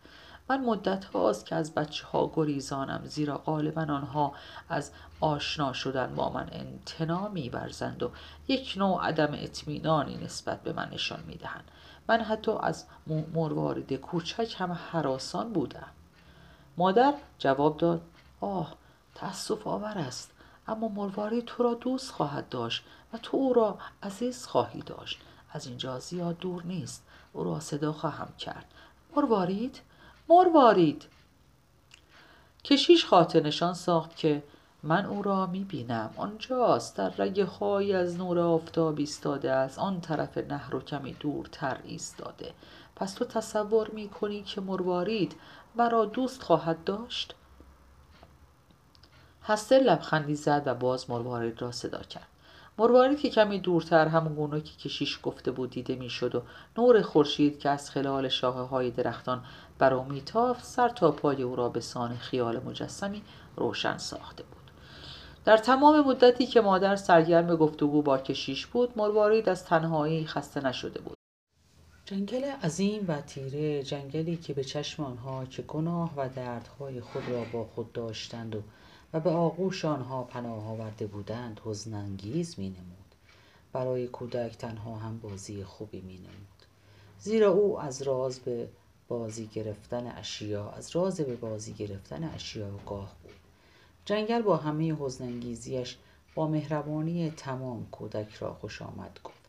من 0.49 0.61
مدت 0.61 1.05
هاست 1.05 1.47
که 1.47 1.55
از 1.55 1.75
بچه 1.75 2.07
ها 2.07 2.33
گریزانم 2.35 3.01
زیرا 3.05 3.39
غالبا 3.39 3.83
آنها 3.83 4.33
از 4.69 4.91
آشنا 5.21 5.73
شدن 5.73 6.15
با 6.15 6.31
من 6.31 6.49
امتنا 6.53 7.29
میورزند 7.29 8.03
و 8.03 8.11
یک 8.49 8.75
نوع 8.77 9.07
عدم 9.07 9.33
اطمینانی 9.33 10.17
نسبت 10.17 10.63
به 10.63 10.73
من 10.73 10.91
نشان 10.93 11.21
می‌دهند. 11.27 11.65
من 12.09 12.21
حتی 12.21 12.53
از 12.63 12.85
مروارید 13.35 13.93
کوچک 13.93 14.55
هم 14.59 14.73
حراسان 14.73 15.53
بودم. 15.53 15.89
مادر 16.77 17.15
جواب 17.39 17.77
داد 17.77 18.03
آه 18.41 18.75
تأسف 19.15 19.67
آور 19.67 19.99
است. 19.99 20.31
اما 20.69 20.89
مروارید 20.89 21.45
تو 21.45 21.63
را 21.63 21.75
دوست 21.75 22.11
خواهد 22.11 22.49
داشت 22.49 22.85
و 23.13 23.19
تو 23.19 23.37
او 23.37 23.53
را 23.53 23.79
عزیز 24.03 24.47
خواهی 24.47 24.81
داشت. 24.81 25.21
از 25.53 25.67
اینجا 25.67 25.99
زیاد 25.99 26.39
دور 26.39 26.63
نیست. 26.67 27.07
او 27.33 27.45
را 27.45 27.61
صدا 27.61 27.93
خواهم 27.93 28.29
کرد. 28.39 28.67
مروارید؟ 29.17 29.81
مروارید! 30.29 31.07
کشیش 32.65 33.05
خاطر 33.05 33.43
نشان 33.43 33.75
ساخت 33.75 34.17
که 34.17 34.43
من 34.83 35.07
او 35.07 35.23
را 35.23 35.47
می 35.47 35.65
بینم 35.65 36.11
آنجاست. 36.17 36.97
در 36.97 37.09
رگه 37.09 37.45
های 37.45 37.93
از 37.93 38.17
نور 38.17 38.39
آفتاب 38.39 38.99
ایستاده 38.99 39.51
از 39.51 39.79
آن 39.79 40.01
طرف 40.01 40.39
نهر 40.39 40.75
و 40.77 40.81
کمی 40.81 41.13
دورتر 41.13 41.81
ایستاده. 41.85 42.55
پس 42.97 43.15
تو 43.15 43.25
تصور 43.25 43.91
می 43.91 44.09
کنی 44.09 44.43
که 44.43 44.61
مروارید 44.61 45.37
مرا 45.75 46.05
دوست 46.05 46.43
خواهد 46.43 46.85
داشت؟ 46.85 47.35
هستر 49.45 49.79
لبخندی 49.79 50.35
زد 50.35 50.63
و 50.67 50.75
باز 50.75 51.11
مروارید 51.11 51.63
را 51.63 51.73
صدا 51.73 52.03
کرد. 52.03 52.27
مروارید 52.79 53.21
که 53.21 53.31
کمی 53.31 53.59
دورتر 53.59 54.09
همون 54.09 54.35
گونه 54.35 54.61
که 54.61 54.77
کشیش 54.77 55.21
گفته 55.23 55.51
بود 55.51 55.71
دیده 55.71 55.95
می‌شد 55.95 56.35
و 56.35 56.43
نور 56.79 57.03
خورشید 57.03 57.59
که 57.59 57.71
از 57.71 57.91
خلال 57.91 58.29
شاخه 58.29 58.61
های 58.61 58.91
درختان 58.91 59.45
او 59.81 60.05
میتافت 60.05 60.65
سر 60.65 60.89
تا 60.89 61.11
پای 61.11 61.43
او 61.43 61.57
را 61.57 61.69
به 61.69 61.81
سان 61.81 62.17
خیال 62.17 62.59
مجسمی 62.59 63.23
روشن 63.57 63.99
ساخته 63.99 64.43
بود. 64.43 64.71
در 65.45 65.57
تمام 65.57 66.01
مدتی 66.01 66.47
که 66.47 66.61
مادر 66.61 66.97
سرگرم 66.97 67.57
گفتگو 67.57 68.03
با 68.03 68.19
کشیش 68.19 68.67
بود 68.67 68.93
مروارید 68.97 69.49
از 69.49 69.65
تنهایی 69.65 70.27
خسته 70.27 70.67
نشده 70.67 71.01
بود. 71.01 71.17
جنگل 72.05 72.45
عظیم 72.45 73.05
و 73.09 73.21
تیره 73.21 73.83
جنگلی 73.83 74.37
که 74.37 74.55
به 74.55 74.65
چشم 74.65 75.05
آنها 75.05 75.45
که 75.45 75.63
گناه 75.63 76.11
و 76.17 76.29
دردهای 76.29 77.01
خود 77.01 77.23
را 77.29 77.45
با 77.53 77.65
خود 77.65 77.93
داشتند 77.93 78.57
و, 78.57 78.63
و 79.15 79.21
به 79.21 79.31
آغوش 79.31 79.85
آنها 79.85 80.23
پناه 80.23 80.69
آورده 80.69 81.07
بودند 81.07 81.61
حزنانگیز 81.65 82.59
می 82.59 82.69
نمود 82.69 83.15
برای 83.73 84.07
کودک 84.07 84.57
تنها 84.57 84.97
هم 84.97 85.19
بازی 85.19 85.65
خوبی 85.65 86.01
می 86.01 86.19
نمود 86.19 86.65
زیرا 87.19 87.51
او 87.51 87.81
از 87.81 88.03
راز 88.03 88.39
به 88.39 88.69
بازی 89.09 89.47
گرفتن 89.47 90.07
اشیا 90.07 90.71
از 90.71 90.97
راز 90.97 91.21
به 91.21 91.37
بازی 91.37 91.73
گرفتن 91.73 92.25
اشیا 92.25 92.71
گاه 92.87 93.17
بود. 93.23 93.33
جنگل 94.05 94.43
با 94.43 94.57
همه 94.57 94.95
حزنانگیزیش 94.95 95.97
با 96.35 96.49
مهربانی 96.49 97.31
تمام 97.31 97.87
کودک 97.91 98.35
را 98.35 98.55
خوش 98.55 98.83
آمد 98.83 99.21
گفت. 99.25 99.49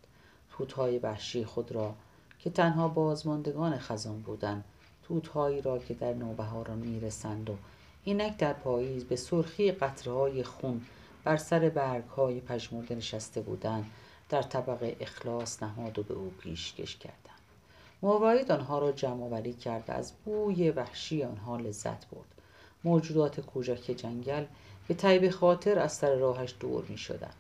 توتهای 0.51 0.99
وحشی 0.99 1.45
خود 1.45 1.71
را 1.71 1.95
که 2.39 2.49
تنها 2.49 2.87
بازماندگان 2.87 3.77
خزان 3.77 4.21
بودند 4.21 4.63
توتهایی 5.03 5.61
را 5.61 5.79
که 5.79 5.93
در 5.93 6.13
نوبهاران 6.13 6.77
می‌رسند 6.77 7.49
و 7.49 7.55
اینک 8.05 8.37
در 8.37 8.53
پاییز 8.53 9.05
به 9.05 9.15
سرخی 9.15 9.71
قطرهای 9.71 10.43
خون 10.43 10.81
بر 11.23 11.37
سر 11.37 11.69
برگ 11.69 12.03
های 12.03 12.39
پژمرده 12.39 12.95
نشسته 12.95 13.41
بودند 13.41 13.85
در 14.29 14.41
طبق 14.41 14.95
اخلاص 14.99 15.63
نهاد 15.63 15.99
و 15.99 16.03
به 16.03 16.13
او 16.13 16.33
پیشکش 16.39 16.97
کردند 16.97 17.39
مواعید 18.01 18.51
آنها 18.51 18.79
را 18.79 18.91
جمع 18.91 19.23
آوری 19.23 19.53
کرد 19.53 19.91
از 19.91 20.13
بوی 20.25 20.71
وحشی 20.71 21.23
آنها 21.23 21.57
لذت 21.57 22.09
برد 22.09 22.35
موجودات 22.83 23.39
کوچک 23.39 23.91
جنگل 23.91 24.45
به 24.87 24.93
طیب 24.93 25.29
خاطر 25.29 25.79
از 25.79 25.93
سر 25.93 26.15
راهش 26.15 26.55
دور 26.59 26.85
می 26.89 26.97
شدن. 26.97 27.33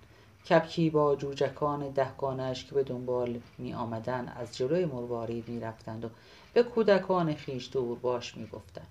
کپکی 0.49 0.89
با 0.89 1.15
جوجکان 1.15 1.89
دهگانش 1.89 2.65
که 2.65 2.75
به 2.75 2.83
دنبال 2.83 3.39
می 3.57 3.73
آمدن 3.73 4.27
از 4.27 4.57
جلوی 4.57 4.85
مروارید 4.85 5.49
می 5.49 5.59
رفتند 5.59 6.05
و 6.05 6.09
به 6.53 6.63
کودکان 6.63 7.33
خیش 7.33 7.69
دور 7.71 7.97
باش 7.97 8.37
می 8.37 8.47
گفتند. 8.47 8.87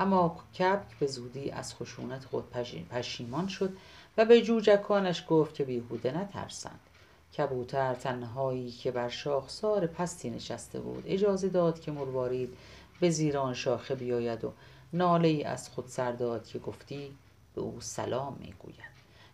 اما 0.00 0.36
کپک 0.58 0.98
به 0.98 1.06
زودی 1.06 1.50
از 1.50 1.74
خشونت 1.74 2.24
خود 2.24 2.50
پشیمان 2.90 3.48
شد 3.48 3.72
و 4.16 4.24
به 4.24 4.42
جوجکانش 4.42 5.24
گفت 5.28 5.54
که 5.54 5.64
بیهوده 5.64 6.18
نترسند. 6.18 6.80
کبوتر 7.36 7.94
تنهایی 7.94 8.70
که 8.70 8.90
بر 8.90 9.08
شاخسار 9.08 9.86
پستی 9.86 10.30
نشسته 10.30 10.80
بود 10.80 11.04
اجازه 11.06 11.48
داد 11.48 11.80
که 11.80 11.92
مروارید 11.92 12.56
به 13.00 13.10
زیران 13.10 13.54
شاخه 13.54 13.94
بیاید 13.94 14.44
و 14.44 14.52
ناله 14.92 15.28
ای 15.28 15.44
از 15.44 15.68
خود 15.68 15.86
سرداد 15.86 16.44
که 16.44 16.58
گفتی 16.58 17.14
به 17.54 17.60
او 17.60 17.80
سلام 17.80 18.36
می‌گوید. 18.40 18.90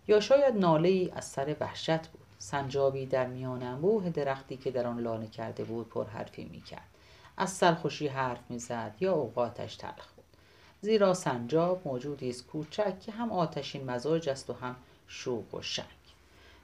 یا 0.08 0.20
شاید 0.20 0.56
ناله 0.56 0.88
ای 0.88 1.10
از 1.10 1.24
سر 1.24 1.56
وحشت 1.60 2.06
بود. 2.06 2.20
سنجابی 2.38 3.06
در 3.06 3.26
میان 3.26 3.62
انبوه 3.62 4.10
درختی 4.10 4.56
که 4.56 4.70
در 4.70 4.86
آن 4.86 5.00
لانه 5.00 5.26
کرده 5.26 5.64
بود 5.64 5.88
پر 5.88 6.06
حرفی 6.06 6.44
می‌کرد. 6.44 6.88
از 7.36 7.50
سرخوشی 7.50 8.08
حرف 8.08 8.40
می‌زد 8.48 8.94
یا 9.00 9.12
اوقاتش 9.12 9.76
تلخ 9.76 10.15
زیرا 10.80 11.14
سنجاب 11.14 11.82
موجودی 11.84 12.28
است 12.28 12.46
کوچک 12.46 13.00
که 13.00 13.12
هم 13.12 13.32
آتشین 13.32 13.90
مزاج 13.90 14.28
است 14.28 14.50
و 14.50 14.52
هم 14.52 14.76
شوق 15.08 15.54
و 15.54 15.62
شنگ. 15.62 15.86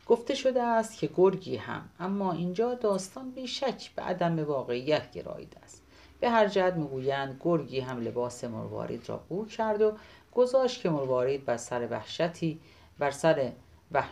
گفته 0.06 0.34
شده 0.34 0.62
است 0.62 0.98
که 0.98 1.10
گرگی 1.16 1.56
هم 1.56 1.88
اما 2.00 2.32
اینجا 2.32 2.74
داستان 2.74 3.30
بیشک 3.30 3.90
به 3.96 4.02
عدم 4.02 4.44
واقعیت 4.44 5.12
گراییده 5.12 5.60
است. 5.64 5.82
به 6.20 6.30
هر 6.30 6.48
جهت 6.48 6.74
می‌گویند 6.74 7.40
گرگی 7.44 7.80
هم 7.80 8.00
لباس 8.00 8.44
مروارید 8.44 9.08
را 9.08 9.16
بو 9.16 9.46
کرد 9.46 9.82
و 9.82 9.92
گذاشت 10.34 10.80
که 10.80 10.90
مروارید 10.90 11.44
بر 11.44 11.56
سر 11.56 11.88
وحشتی 11.90 12.60
بر 12.98 13.10
سر, 13.10 13.52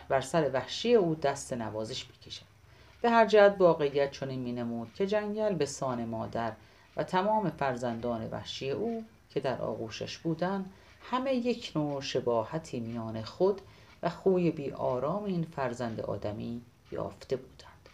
بر 0.09 0.21
سر 0.21 0.49
وحشی 0.53 0.95
او 0.95 1.15
دست 1.15 1.53
نوازش 1.53 2.05
بکشد. 2.05 2.45
به 3.01 3.09
هر 3.09 3.25
جهت 3.25 3.55
واقعیت 3.59 4.11
چنین 4.11 4.39
مینمود 4.39 4.93
که 4.93 5.07
جنگل 5.07 5.53
به 5.53 5.65
سان 5.65 6.05
مادر 6.05 6.51
و 6.97 7.03
تمام 7.03 7.49
فرزندان 7.49 8.27
وحشی 8.27 8.71
او 8.71 9.05
که 9.33 9.39
در 9.39 9.61
آغوشش 9.61 10.17
بودند 10.17 10.73
همه 11.01 11.33
یک 11.33 11.71
نوع 11.75 12.01
شباهتی 12.01 12.79
میان 12.79 13.21
خود 13.21 13.61
و 14.03 14.09
خوی 14.09 14.51
بی 14.51 14.71
آرام 14.71 15.23
این 15.23 15.43
فرزند 15.43 16.01
آدمی 16.01 16.61
یافته 16.91 17.35
بودند. 17.35 17.89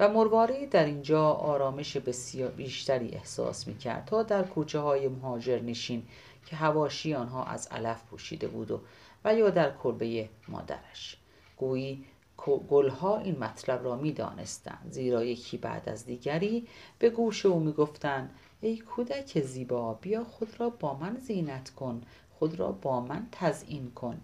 و 0.00 0.08
مرواری 0.08 0.66
در 0.66 0.84
اینجا 0.84 1.30
آرامش 1.30 1.96
بسیار 1.96 2.50
بیشتری 2.50 3.08
احساس 3.08 3.68
می 3.68 3.78
کرد 3.78 4.04
تا 4.04 4.22
در 4.22 4.42
کوچه 4.42 4.78
های 4.78 5.08
مهاجر 5.08 5.60
نشین 5.60 6.02
که 6.46 6.56
هواشی 6.56 7.14
آنها 7.14 7.44
از 7.44 7.68
علف 7.70 8.02
پوشیده 8.02 8.48
بود 8.48 8.70
و, 8.70 8.80
و 9.24 9.34
یا 9.34 9.50
در 9.50 9.70
کلبه 9.76 10.28
مادرش. 10.48 11.16
گویی 11.56 12.04
گلها 12.46 13.18
این 13.18 13.38
مطلب 13.38 13.84
را 13.84 13.96
می 13.96 14.12
دانستند 14.12 14.88
زیرا 14.90 15.24
یکی 15.24 15.56
بعد 15.56 15.88
از 15.88 16.06
دیگری 16.06 16.68
به 16.98 17.10
گوش 17.10 17.46
او 17.46 17.60
می 17.60 17.72
گفتند 17.72 18.34
ای 18.60 18.76
کودک 18.76 19.40
زیبا 19.40 19.94
بیا 19.94 20.24
خود 20.24 20.60
را 20.60 20.70
با 20.70 20.94
من 20.94 21.16
زینت 21.16 21.70
کن 21.70 22.02
خود 22.38 22.58
را 22.58 22.72
با 22.72 23.00
من 23.00 23.26
تزئین 23.32 23.90
کن. 23.90 24.20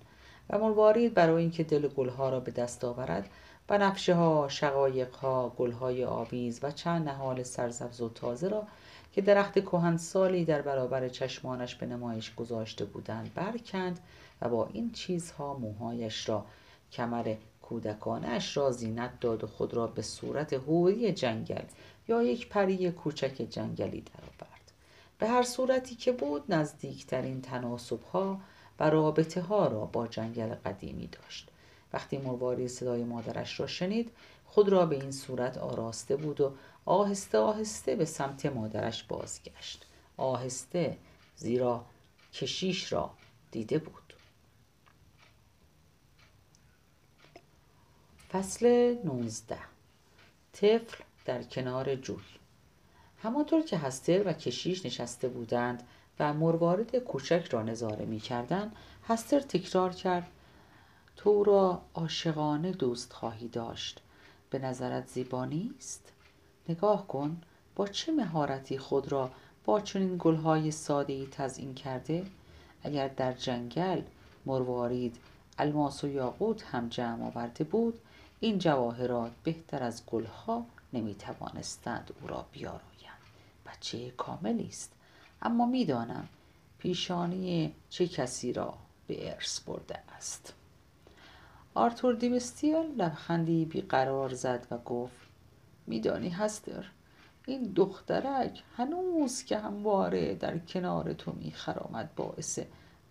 و 0.51 0.59
مروارید 0.59 1.14
برای 1.14 1.42
اینکه 1.42 1.64
دل 1.64 1.88
گلها 1.88 2.29
را 2.29 2.40
به 2.40 2.51
دست 2.51 2.85
آورد 2.85 3.31
بنفشه 3.66 4.14
ها 4.14 4.49
شقایق 4.49 5.14
ها 5.14 5.53
گل 5.59 5.73
های 5.73 6.05
آویز 6.05 6.61
و 6.62 6.70
چند 6.70 7.09
نهال 7.09 7.42
سرسبز 7.42 8.01
و 8.01 8.09
تازه 8.09 8.49
را 8.49 8.66
که 9.12 9.20
درخت 9.20 9.59
کهن 9.59 9.97
سالی 9.97 10.44
در 10.44 10.62
برابر 10.62 11.09
چشمانش 11.09 11.75
به 11.75 11.87
نمایش 11.87 12.35
گذاشته 12.35 12.85
بودند 12.85 13.35
برکند 13.35 14.01
و 14.42 14.49
با 14.49 14.68
این 14.73 14.92
چیزها 14.92 15.55
موهایش 15.55 16.29
را 16.29 16.44
کمر 16.92 17.35
کودکانش 17.62 18.57
را 18.57 18.70
زینت 18.70 19.20
داد 19.20 19.44
و 19.44 19.47
خود 19.47 19.75
را 19.75 19.87
به 19.87 20.03
صورت 20.03 20.53
حوری 20.53 21.12
جنگل 21.12 21.64
یا 22.09 22.23
یک 22.23 22.49
پری 22.49 22.90
کوچک 22.90 23.47
جنگلی 23.51 24.01
درآورد 24.01 24.73
به 25.19 25.29
هر 25.29 25.43
صورتی 25.43 25.95
که 25.95 26.12
بود 26.12 26.55
نزدیکترین 26.55 27.43
تناسب 27.43 28.03
ها 28.03 28.40
و 28.81 28.90
رابطه 28.90 29.40
ها 29.40 29.67
را 29.67 29.85
با 29.85 30.07
جنگل 30.07 30.55
قدیمی 30.55 31.07
داشت. 31.07 31.51
وقتی 31.93 32.19
مرواری 32.19 32.69
صدای 32.69 33.05
مادرش 33.05 33.61
را 33.61 33.67
شنید 33.67 34.11
خود 34.47 34.69
را 34.69 34.87
به 34.87 34.97
این 34.97 35.12
صورت 35.12 35.59
آراسته 35.59 36.17
بود 36.17 36.40
و 36.40 36.55
آهسته 36.85 37.38
آهسته 37.38 37.97
به 37.97 38.05
سمت 38.05 38.47
مادرش 38.47 39.03
بازگشت. 39.03 39.87
آهسته 40.17 40.99
زیرا 41.37 41.85
کشیش 42.33 42.93
را 42.93 43.11
دیده 43.51 43.79
بود. 43.79 44.14
فصل 48.33 48.97
19 49.05 49.59
طفل 50.53 51.03
در 51.25 51.43
کنار 51.43 51.95
جوی 51.95 52.25
همانطور 53.23 53.63
که 53.63 53.79
هستر 53.79 54.29
و 54.29 54.33
کشیش 54.33 54.87
نشسته 54.87 55.29
بودند 55.29 55.83
و 56.21 56.35
مروارد 56.35 56.97
کوچک 56.97 57.49
را 57.51 57.63
نظاره 57.63 58.05
می 58.05 58.21
کردند 58.21 58.77
هستر 59.09 59.41
تکرار 59.41 59.93
کرد 59.93 60.27
تو 61.17 61.45
را 61.45 61.83
عاشقانه 61.95 62.73
دوست 62.73 63.13
خواهی 63.13 63.49
داشت. 63.49 64.01
به 64.51 64.59
نظرت 64.59 65.09
زیبا 65.09 65.45
نیست؟ 65.45 66.13
نگاه 66.69 67.07
کن 67.07 67.43
با 67.77 67.87
چه 67.87 68.13
مهارتی 68.13 68.79
خود 68.79 69.13
را 69.13 69.31
با 69.65 69.81
چنین 69.81 70.17
گلهای 70.19 70.71
سادهای 70.71 71.27
تزئین 71.27 71.75
کرده؟ 71.75 72.27
اگر 72.83 73.09
در 73.09 73.33
جنگل 73.33 74.03
مروارید 74.47 75.17
الماس 75.59 76.05
و 76.05 76.09
یاقوت 76.09 76.63
هم 76.63 76.89
جمع 76.89 77.27
آورده 77.27 77.65
بود 77.65 77.99
این 78.41 78.59
جواهرات 78.59 79.33
بهتر 79.45 79.83
از 79.83 80.07
گلها 80.07 80.67
نمی‌توانستند 80.95 82.11
او 82.21 82.29
را 82.29 82.47
بیارایند 82.53 83.25
بچه 83.67 84.11
کاملی 84.11 84.69
است. 84.69 84.93
اما 85.43 85.67
می‌دانم 85.67 86.29
پیشانی 86.79 87.75
چه 87.91 88.09
کسی 88.09 88.53
را 88.53 88.75
به 89.07 89.33
ارث 89.33 89.61
برده 89.61 89.99
است. 90.17 90.55
آرتور 91.75 92.15
دیمستیل 92.15 92.77
لبخندی 92.77 93.65
بیقرار 93.65 94.35
زد 94.35 94.67
و 94.71 94.79
گفت 94.79 95.17
میدانی 95.87 96.29
هستر 96.29 96.91
این 97.47 97.63
دخترک 97.63 98.63
هنوز 98.77 99.45
که 99.45 99.59
همواره 99.59 100.35
در 100.35 100.59
کنار 100.59 101.13
تو 101.13 101.33
میخرامد 101.33 102.15
باعث 102.15 102.59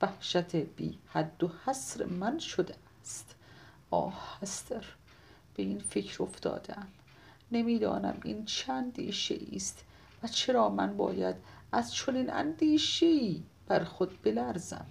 وحشت 0.02 0.56
بی 0.56 1.00
حد 1.08 1.44
و 1.44 1.52
حصر 1.66 2.06
من 2.06 2.40
شده 2.40 2.76
است. 3.02 3.36
آه 3.92 4.38
هستر 4.42 4.86
به 5.56 5.64
این 5.64 5.80
فکر 5.80 6.24
افتادم 6.24 6.88
نمی‌دانم 7.54 8.18
این 8.24 8.46
چند 8.46 8.84
اندیشه 8.84 9.36
است 9.54 9.86
و 10.24 10.28
چرا 10.28 10.70
من 10.70 10.98
باید 10.98 11.36
از 11.72 11.94
چنین 11.94 12.34
اندیشه 12.34 13.36
بر 13.68 13.84
خود 13.84 14.22
بلرزم؟ 14.24 14.86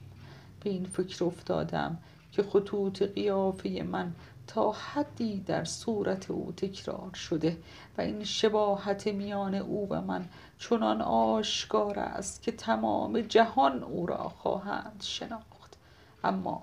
به 0.64 0.70
این 0.70 0.84
فکر 0.84 1.24
افتادم 1.24 1.98
که 2.32 2.42
خطوط 2.42 3.02
قیافه 3.02 3.82
من 3.82 4.12
تا 4.46 4.72
حدی 4.72 5.40
در 5.40 5.64
صورت 5.64 6.30
او 6.30 6.52
تکرار 6.56 7.14
شده 7.14 7.56
و 7.98 8.00
این 8.00 8.24
شباهت 8.24 9.06
میان 9.06 9.54
او 9.54 9.88
و 9.90 10.00
من 10.00 10.28
چنان 10.58 11.02
آشکار 11.02 11.98
است 11.98 12.42
که 12.42 12.52
تمام 12.52 13.20
جهان 13.20 13.82
او 13.82 14.06
را 14.06 14.28
خواهند 14.28 15.02
شناخت. 15.02 15.76
اما 16.24 16.62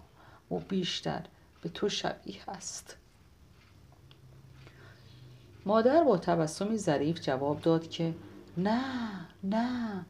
او 0.49 0.59
بیشتر 0.59 1.21
به 1.61 1.69
تو 1.69 1.89
شبیه 1.89 2.49
است. 2.49 2.97
مادر 5.65 6.03
با 6.03 6.17
تبسمی 6.17 6.77
ظریف 6.77 7.21
جواب 7.21 7.61
داد 7.61 7.89
که 7.89 8.15
نه 8.57 8.81
نه 9.43 10.05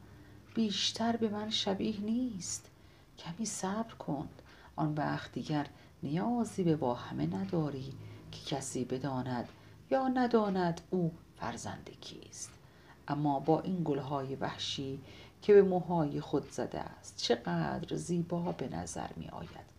بیشتر 0.54 1.16
به 1.16 1.28
من 1.28 1.50
شبیه 1.50 2.00
نیست. 2.00 2.70
کمی 3.18 3.46
صبر 3.46 3.94
کن. 3.94 4.28
آن 4.76 4.94
وقت 4.94 5.32
دیگر 5.32 5.66
نیازی 6.02 6.62
به 6.62 6.76
واهمه 6.76 7.26
نداری 7.36 7.92
که 8.32 8.56
کسی 8.56 8.84
بداند 8.84 9.48
یا 9.90 10.08
نداند 10.08 10.80
او 10.90 11.12
فرزند 11.40 11.90
کیست. 12.00 12.50
اما 13.08 13.40
با 13.40 13.60
این 13.60 13.82
گلهای 13.84 14.34
وحشی 14.34 15.00
که 15.42 15.54
به 15.54 15.62
موهای 15.62 16.20
خود 16.20 16.50
زده 16.50 16.80
است 16.80 17.16
چقدر 17.16 17.96
زیبا 17.96 18.52
به 18.52 18.68
نظر 18.68 19.08
می 19.16 19.28
آید. 19.28 19.70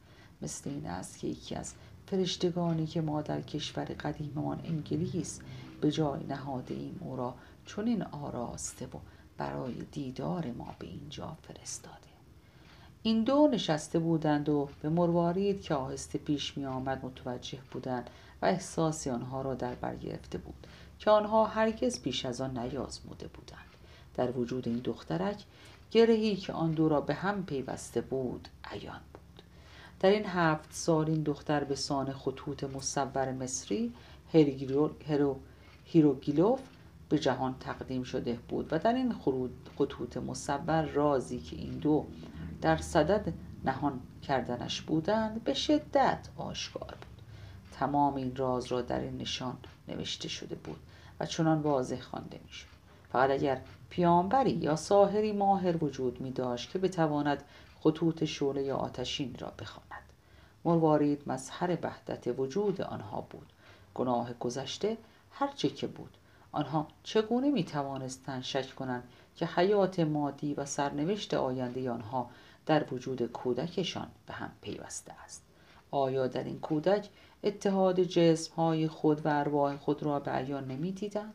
مثل 0.41 0.69
این 0.69 0.85
است 0.85 1.19
که 1.19 1.27
یکی 1.27 1.55
از 1.55 1.73
فرشتگانی 2.07 2.87
که 2.87 3.01
ما 3.01 3.21
در 3.21 3.41
کشور 3.41 3.85
قدیممان 3.85 4.61
انگلیس 4.65 5.39
به 5.81 5.91
جای 5.91 6.23
نهاده 6.23 6.73
ایم 6.73 6.99
او 6.99 7.15
را 7.15 7.35
چنین 7.65 8.03
آراسته 8.03 8.85
و 8.85 8.99
برای 9.37 9.73
دیدار 9.91 10.51
ما 10.57 10.75
به 10.79 10.87
اینجا 10.87 11.37
فرستاده. 11.41 11.97
این 13.03 13.23
دو 13.23 13.49
نشسته 13.53 13.99
بودند 13.99 14.49
و 14.49 14.69
به 14.81 14.89
مروارید 14.89 15.61
که 15.61 15.73
آهسته 15.73 16.19
پیش 16.19 16.57
می 16.57 16.65
آمد 16.65 17.05
متوجه 17.05 17.57
بودند 17.71 18.09
و 18.41 18.45
احساس 18.45 19.07
آنها 19.07 19.41
را 19.41 19.53
در 19.53 19.75
بر 19.75 19.95
گرفته 19.95 20.37
بود 20.37 20.67
که 20.99 21.11
آنها 21.11 21.45
هرگز 21.45 22.01
پیش 22.01 22.25
از 22.25 22.41
آن 22.41 22.57
نیازموده 22.57 23.27
بودند. 23.27 23.59
در 24.15 24.31
وجود 24.31 24.67
این 24.67 24.77
دخترک 24.77 25.43
گرهی 25.91 26.35
که 26.35 26.53
آن 26.53 26.71
دو 26.71 26.89
را 26.89 27.01
به 27.01 27.13
هم 27.13 27.45
پیوسته 27.45 28.01
بود 28.01 28.47
عیان 28.63 29.01
بود. 29.13 29.43
در 29.99 30.09
این 30.09 30.25
هفت 30.25 30.73
سال 30.73 31.09
این 31.09 31.23
دختر 31.23 31.63
به 31.63 31.75
سان 31.75 32.13
خطوط 32.13 32.63
مصور 32.63 33.31
مصری 33.31 33.93
هیروگیلوف 35.91 36.59
به 37.09 37.19
جهان 37.19 37.55
تقدیم 37.59 38.03
شده 38.03 38.39
بود 38.49 38.67
و 38.73 38.79
در 38.79 38.93
این 38.93 39.15
خطوط 39.77 40.17
مصور 40.17 40.85
رازی 40.85 41.39
که 41.39 41.55
این 41.55 41.77
دو 41.77 42.05
در 42.61 42.77
صدد 42.77 43.33
نهان 43.65 43.99
کردنش 44.21 44.81
بودند 44.81 45.43
به 45.43 45.53
شدت 45.53 46.27
آشکار 46.37 46.95
بود. 47.01 47.21
تمام 47.71 48.15
این 48.15 48.35
راز 48.35 48.65
را 48.65 48.81
در 48.81 48.99
این 48.99 49.17
نشان 49.17 49.57
نوشته 49.87 50.29
شده 50.29 50.55
بود 50.55 50.79
و 51.19 51.25
چنان 51.25 51.61
واضح 51.61 51.99
خوانده 51.99 52.39
می‌شد. 52.45 52.67
فقط 53.11 53.29
اگر 53.29 53.61
پیامبری 53.89 54.51
یا 54.51 54.75
ساهری 54.75 55.31
ماهر 55.31 55.83
وجود 55.83 56.21
می 56.21 56.31
داشت 56.31 56.71
که 56.71 56.79
بتواند 56.79 57.43
خطوط 57.79 58.23
شعله 58.23 58.63
یا 58.63 58.75
آتشین 58.75 59.35
را 59.39 59.53
بخواند. 59.59 60.03
مروارید 60.65 61.21
مظهر 61.27 61.77
وحدت 61.83 62.39
وجود 62.39 62.81
آنها 62.81 63.21
بود. 63.21 63.53
گناه 63.93 64.33
گذشته 64.39 64.97
هرچه 65.31 65.69
که 65.69 65.87
بود 65.87 66.17
آنها 66.51 66.87
چگونه 67.03 67.49
می 67.49 67.63
توانستند 67.63 68.43
شک 68.43 68.75
کنند 68.75 69.03
که 69.35 69.45
حیات 69.45 69.99
مادی 69.99 70.53
و 70.53 70.65
سرنوشت 70.65 71.33
آینده 71.33 71.91
آنها 71.91 72.29
در 72.65 72.93
وجود 72.93 73.25
کودکشان 73.25 74.07
به 74.27 74.33
هم 74.33 74.51
پیوسته 74.61 75.13
است 75.23 75.43
آیا 75.91 76.27
در 76.27 76.43
این 76.43 76.59
کودک 76.59 77.09
اتحاد 77.43 78.03
جسم 78.03 78.55
های 78.55 78.87
خود 78.87 79.25
و 79.25 79.29
ارواح 79.39 79.77
خود 79.77 80.03
را 80.03 80.19
به 80.19 80.31
عیان 80.31 80.67
نمی 80.67 80.91
دیدند؟ 80.91 81.33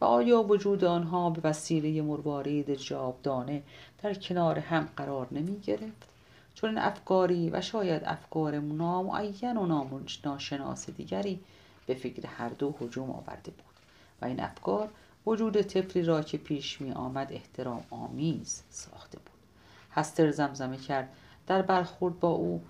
و 0.00 0.04
آیا 0.04 0.42
وجود 0.42 0.84
آنها 0.84 1.30
به 1.30 1.48
وسیله 1.48 2.02
مروارید 2.02 2.74
جاودانه 2.74 3.62
در 4.02 4.14
کنار 4.14 4.58
هم 4.58 4.88
قرار 4.96 5.28
نمی 5.30 5.60
گرفت؟ 5.60 6.10
چون 6.54 6.78
افکاری 6.78 7.50
و 7.50 7.60
شاید 7.60 8.02
افکار 8.04 8.58
نامعین 8.58 9.56
و 9.56 10.00
ناشناس 10.24 10.90
دیگری 10.90 11.40
به 11.90 11.96
فکر 11.96 12.26
هر 12.26 12.48
دو 12.48 12.74
هجوم 12.80 13.10
آورده 13.10 13.50
بود 13.50 13.74
و 14.22 14.24
این 14.24 14.40
افکار 14.40 14.90
وجود 15.26 15.62
طفلی 15.62 16.02
را 16.02 16.22
که 16.22 16.38
پیش 16.38 16.80
می 16.80 16.92
آمد 16.92 17.32
احترام 17.32 17.84
آمیز 17.90 18.62
ساخته 18.70 19.18
بود. 19.18 19.40
هستر 19.92 20.30
زمزمه 20.30 20.76
کرد 20.76 21.08
در 21.46 21.62
برخورد 21.62 22.20
با 22.20 22.28
او 22.28 22.62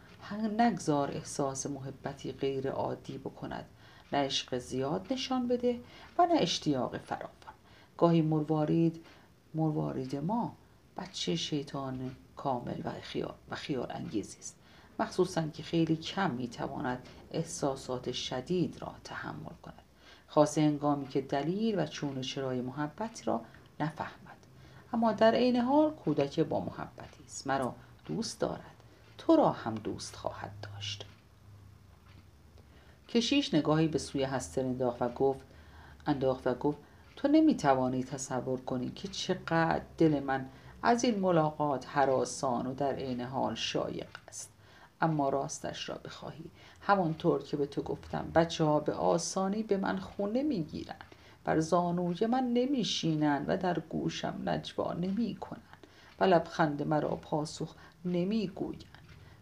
نگذار 0.58 1.10
احساس 1.10 1.66
محبتی 1.66 2.32
غیر 2.32 2.70
عادی 2.70 3.18
بکند. 3.18 3.64
نه 4.12 4.18
عشق 4.18 4.58
زیاد 4.58 5.06
نشان 5.12 5.48
بده 5.48 5.80
و 6.18 6.26
نه 6.26 6.34
اشتیاق 6.34 6.98
فراوان. 6.98 7.54
گاهی 7.98 8.22
مروارید 8.22 9.04
مروارید 9.54 10.16
ما 10.16 10.56
بچه 10.96 11.36
شیطان 11.36 12.16
کامل 12.36 12.80
و 12.84 12.90
خیال, 13.00 13.34
و 13.50 13.54
خیال 13.54 13.92
انگیزی 13.92 14.38
است. 14.38 14.59
مخصوصا 15.00 15.48
که 15.48 15.62
خیلی 15.62 15.96
کم 15.96 16.30
می‌تواند 16.30 17.08
احساسات 17.30 18.12
شدید 18.12 18.82
را 18.82 18.94
تحمل 19.04 19.54
کند. 19.62 19.82
خاصه 20.26 20.60
هنگامی 20.60 21.08
که 21.08 21.20
دلیل 21.20 21.78
و 21.78 21.86
چون 21.86 22.20
چرای 22.20 22.60
محبت 22.60 23.28
را 23.28 23.40
نفهمد. 23.80 24.36
اما 24.92 25.12
در 25.12 25.34
عین 25.34 25.56
حال 25.56 25.90
کودک 25.90 26.40
با 26.40 26.60
محبتی 26.60 27.24
است. 27.26 27.46
مرا 27.46 27.74
دوست 28.06 28.40
دارد. 28.40 28.74
تو 29.18 29.36
را 29.36 29.50
هم 29.50 29.74
دوست 29.74 30.16
خواهد 30.16 30.52
داشت. 30.62 31.06
کشیش 33.08 33.54
نگاهی 33.54 33.88
به 33.88 33.98
سوی 33.98 34.22
هستر 34.22 34.60
انداخت 34.60 35.02
و 35.02 35.08
گفت 35.08 35.40
انداخت 36.06 36.46
و 36.46 36.54
گفت 36.54 36.78
تو 37.16 37.28
نمی‌توانی 37.28 38.04
تصور 38.04 38.60
کنی 38.60 38.90
که 38.90 39.08
چقدر 39.08 39.82
دل 39.98 40.20
من 40.20 40.48
از 40.82 41.04
این 41.04 41.20
ملاقات 41.20 41.88
حراسان 41.88 42.66
و 42.66 42.74
در 42.74 42.92
عین 42.92 43.20
حال 43.20 43.54
شایق 43.54 44.08
است. 44.28 44.50
اما 45.00 45.28
راستش 45.28 45.88
را 45.88 46.00
بخواهی. 46.04 46.44
همانطور 46.80 47.42
که 47.42 47.56
به 47.56 47.66
تو 47.66 47.82
گفتم 47.82 48.30
بچه 48.34 48.64
ها 48.64 48.80
به 48.80 48.92
آسانی 48.92 49.62
به 49.62 49.76
من 49.76 49.98
خونه 49.98 50.42
می‌گیرند 50.42 51.04
بر 51.44 51.60
زانوی 51.60 52.26
من 52.26 52.52
نمیشینند 52.52 53.44
و 53.48 53.56
در 53.56 53.78
گوشم 53.78 54.42
نجوا 54.44 54.92
نمی 54.92 55.34
کنند 55.34 55.86
و 56.20 56.24
لبخند 56.24 56.82
مرا 56.82 57.08
پاسخ 57.08 57.74
نمی‌گویند 58.04 58.84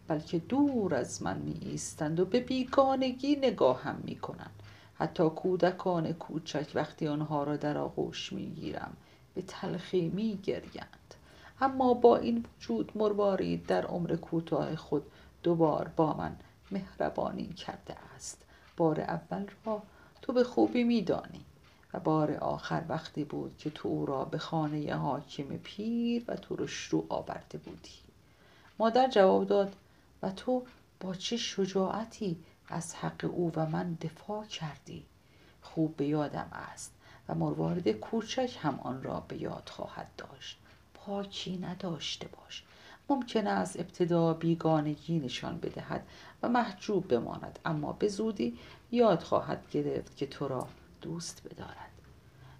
بلکه 0.07 0.39
دور 0.39 0.95
از 0.95 1.23
من 1.23 1.37
می 1.37 1.59
ایستند 1.61 2.19
و 2.19 2.25
به 2.25 2.39
بیگانگی 2.39 3.35
نگاهم 3.35 4.01
می 4.03 4.15
کنند 4.15 4.63
حتی 4.95 5.29
کودکان 5.29 6.13
کوچک 6.13 6.71
وقتی 6.75 7.07
آنها 7.07 7.43
را 7.43 7.57
در 7.57 7.77
آغوش 7.77 8.33
می 8.33 8.49
گیرم 8.49 8.97
به 9.35 9.41
تلخی 9.41 10.09
می 10.09 10.39
گریند 10.43 11.13
اما 11.61 11.93
با 11.93 12.17
این 12.17 12.45
وجود 12.45 12.91
مروارید 12.95 13.65
در 13.65 13.85
عمر 13.85 14.15
کوتاه 14.15 14.75
خود 14.75 15.03
دوبار 15.43 15.87
با 15.95 16.13
من 16.13 16.35
مهربانی 16.71 17.47
کرده 17.47 17.95
است. 18.15 18.45
بار 18.77 19.01
اول 19.01 19.47
را 19.65 19.81
تو 20.21 20.33
به 20.33 20.43
خوبی 20.43 20.83
میدانی 20.83 21.45
و 21.93 21.99
بار 21.99 22.33
آخر 22.33 22.83
وقتی 22.89 23.23
بود 23.23 23.57
که 23.57 23.69
تو 23.69 23.87
او 23.87 24.05
را 24.05 24.25
به 24.25 24.37
خانه 24.37 24.95
حاکم 24.95 25.57
پیر 25.57 26.23
و 26.27 26.35
ترش 26.35 26.83
رو 26.85 27.05
آورده 27.09 27.57
بودی. 27.57 27.99
مادر 28.79 29.07
جواب 29.07 29.47
داد 29.47 29.75
و 30.21 30.31
تو 30.31 30.65
با 30.99 31.13
چه 31.13 31.37
شجاعتی 31.37 32.43
از 32.67 32.95
حق 32.95 33.29
او 33.33 33.51
و 33.55 33.65
من 33.65 33.93
دفاع 33.93 34.45
کردی؟ 34.45 35.05
خوب 35.61 35.95
به 35.97 36.05
یادم 36.05 36.47
است 36.51 36.93
و 37.29 37.35
مروارد 37.35 37.91
کوچک 37.91 38.57
هم 38.61 38.79
آن 38.83 39.03
را 39.03 39.19
به 39.19 39.41
یاد 39.41 39.69
خواهد 39.71 40.07
داشت. 40.17 40.59
پاکی 40.93 41.57
نداشته 41.57 42.27
باش. 42.27 42.63
ممکن 43.09 43.47
است 43.47 43.79
ابتدا 43.79 44.33
بیگانگی 44.33 45.19
نشان 45.19 45.57
بدهد 45.57 46.07
و 46.43 46.49
محجوب 46.49 47.07
بماند 47.07 47.59
اما 47.65 47.93
به 47.93 48.07
زودی 48.07 48.57
یاد 48.91 49.19
خواهد 49.19 49.63
گرفت 49.71 50.17
که 50.17 50.27
تو 50.27 50.47
را 50.47 50.67
دوست 51.01 51.41
بدارد. 51.45 51.89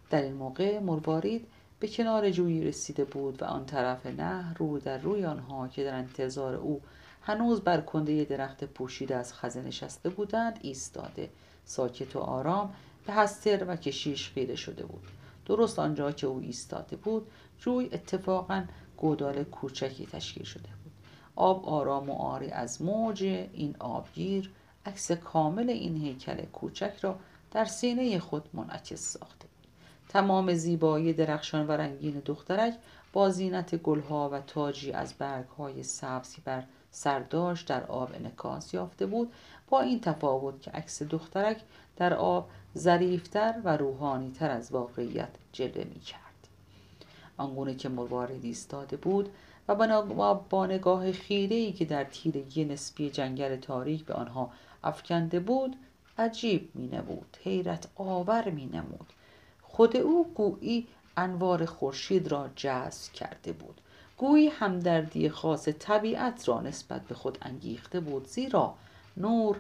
در 0.10 0.22
این 0.22 0.34
موقع 0.34 0.80
مروارید 0.80 1.48
به 1.80 1.88
کنار 1.88 2.32
جویی 2.32 2.64
رسیده 2.64 3.06
بود 3.06 3.42
و 3.42 3.46
آن 3.46 3.66
طرف 3.66 4.06
نه 4.06 4.54
رو 4.54 4.80
در 4.80 4.98
روی 4.98 5.26
آنها 5.26 5.68
که 5.68 5.84
در 5.84 5.94
انتظار 5.94 6.56
او 6.56 6.82
هنوز 7.22 7.62
بر 7.62 7.82
کنده 7.82 8.24
درخت 8.24 8.64
پوشیده 8.64 9.16
از 9.16 9.34
خزه 9.34 9.62
نشسته 9.62 10.10
بودند 10.10 10.60
ایستاده. 10.62 11.30
ساکت 11.66 12.16
و 12.16 12.20
آرام 12.20 12.74
به 13.08 13.14
هستر 13.14 13.66
و 13.68 13.76
کشیش 13.76 14.30
خیره 14.30 14.56
شده 14.56 14.86
بود. 14.86 15.04
درست 15.46 15.80
آنجا 15.80 16.12
که 16.12 16.28
او 16.28 16.40
ایستاده 16.40 16.96
بود 16.96 17.28
جوی 17.60 17.90
اتفاقا 17.92 18.64
گودال 19.00 19.44
کوچکی 19.44 20.06
تشکیل 20.06 20.44
شده 20.44 20.70
بود. 20.84 20.92
آب 21.36 21.70
آرام 21.70 22.10
و 22.10 22.14
آری 22.14 22.52
از 22.52 22.82
موج 22.82 23.24
این 23.54 23.76
آبگیر 23.80 24.52
عکس 24.86 25.12
کامل 25.12 25.70
این 25.70 25.98
هیکل 25.98 26.46
کوچک 26.46 26.94
را 27.02 27.20
در 27.52 27.66
سینه 27.66 28.20
خود 28.20 28.50
منعکس 28.54 29.02
ساخته. 29.14 29.48
بود 29.48 29.68
تمام 30.10 30.54
زیبایی 30.54 31.14
درخشان 31.14 31.68
و 31.68 31.72
رنگین 31.72 32.22
دخترک 32.26 32.74
با 33.14 33.30
زینت 33.30 33.76
گلها 33.76 34.30
و 34.30 34.42
تاجی 34.42 34.92
از 34.92 35.14
برگهای 35.14 35.84
سبزی 35.84 36.42
بر 36.46 36.64
سرداش 36.92 37.62
در 37.62 37.84
آب 37.84 38.12
انکاس 38.14 38.74
یافته 38.74 39.06
بود. 39.06 39.34
با 39.70 39.82
این 39.82 40.02
تفاوت 40.02 40.62
که 40.62 40.72
عکس 40.72 41.04
دخترک 41.04 41.62
در 41.98 42.14
آب 42.14 42.50
ظریفتر 42.78 43.62
و 43.64 43.78
روحانیتر 43.78 44.52
از 44.52 44.72
واقعیت 44.72 45.32
جلوه 45.52 45.84
می 45.84 46.00
کرد 46.00 46.29
آنگونه 47.40 47.76
که 47.76 47.90
مروارد 47.90 48.46
ایستاده 48.46 48.98
بود 48.98 49.30
و 49.68 49.76
با 50.50 50.66
نگاه 50.66 51.12
خیره 51.12 51.56
ای 51.56 51.72
که 51.72 51.86
در 51.86 52.04
تیرگی 52.04 52.66
نسبی 52.66 53.10
جنگل 53.10 53.56
تاریک 53.56 54.06
به 54.06 54.14
آنها 54.14 54.52
افکنده 54.84 55.40
بود 55.40 55.76
عجیب 56.18 56.70
می 56.76 56.88
نمود 56.88 57.38
حیرت 57.44 57.88
آور 57.96 58.50
می 58.50 58.66
نمود 58.66 59.14
خود 59.62 59.98
او 59.98 60.32
گویی 60.36 60.88
انوار 61.18 61.66
خورشید 61.66 62.28
را 62.28 62.50
جذب 62.56 63.14
کرده 63.14 63.52
بود. 63.52 63.82
گویی 64.18 64.48
همدردی 64.48 65.30
خاص 65.30 65.68
طبیعت 65.68 66.50
را 66.50 66.62
نسبت 66.62 67.02
به 67.02 67.16
خود 67.16 67.38
انگیخته 67.42 68.00
بود 68.00 68.28
زیرا 68.28 68.74
نور 69.18 69.60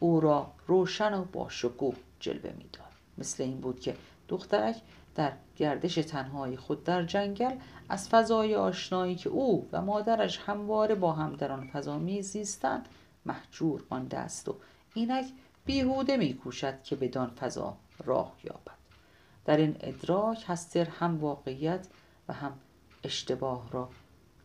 او 0.00 0.20
را 0.20 0.50
روشن 0.66 1.14
و 1.14 1.24
باشکوه 1.24 1.94
جلوه 2.20 2.52
می‌داد. 2.58 2.92
مثل 3.18 3.42
این 3.42 3.60
بود 3.60 3.80
که 3.80 3.96
دخترک 4.28 4.76
در 5.16 5.32
گردش 5.56 5.94
تنهای 5.94 6.56
خود 6.56 6.84
در 6.84 7.02
جنگل 7.02 7.56
از 7.88 8.08
فضای 8.08 8.54
آشنایی 8.54 9.14
که 9.14 9.28
او 9.28 9.68
و 9.72 9.82
مادرش 9.82 10.38
همواره 10.38 10.94
با 10.94 11.12
هم 11.12 11.36
در 11.36 11.52
آن 11.52 11.66
فضا 11.66 11.98
میزیستند 11.98 12.88
محجور 13.26 13.84
مانده 13.90 14.18
است 14.18 14.48
و 14.48 14.56
اینک 14.94 15.26
بیهوده 15.64 16.16
میکوشد 16.16 16.82
که 16.82 16.96
بدان 16.96 17.30
فضا 17.30 17.76
راه 18.04 18.32
یابد. 18.44 18.76
در 19.44 19.56
این 19.56 19.76
ادراک 19.80 20.44
هستر 20.46 20.84
هم 20.84 21.20
واقعیت 21.20 21.86
و 22.28 22.32
هم 22.32 22.52
اشتباه 23.04 23.70
را 23.70 23.88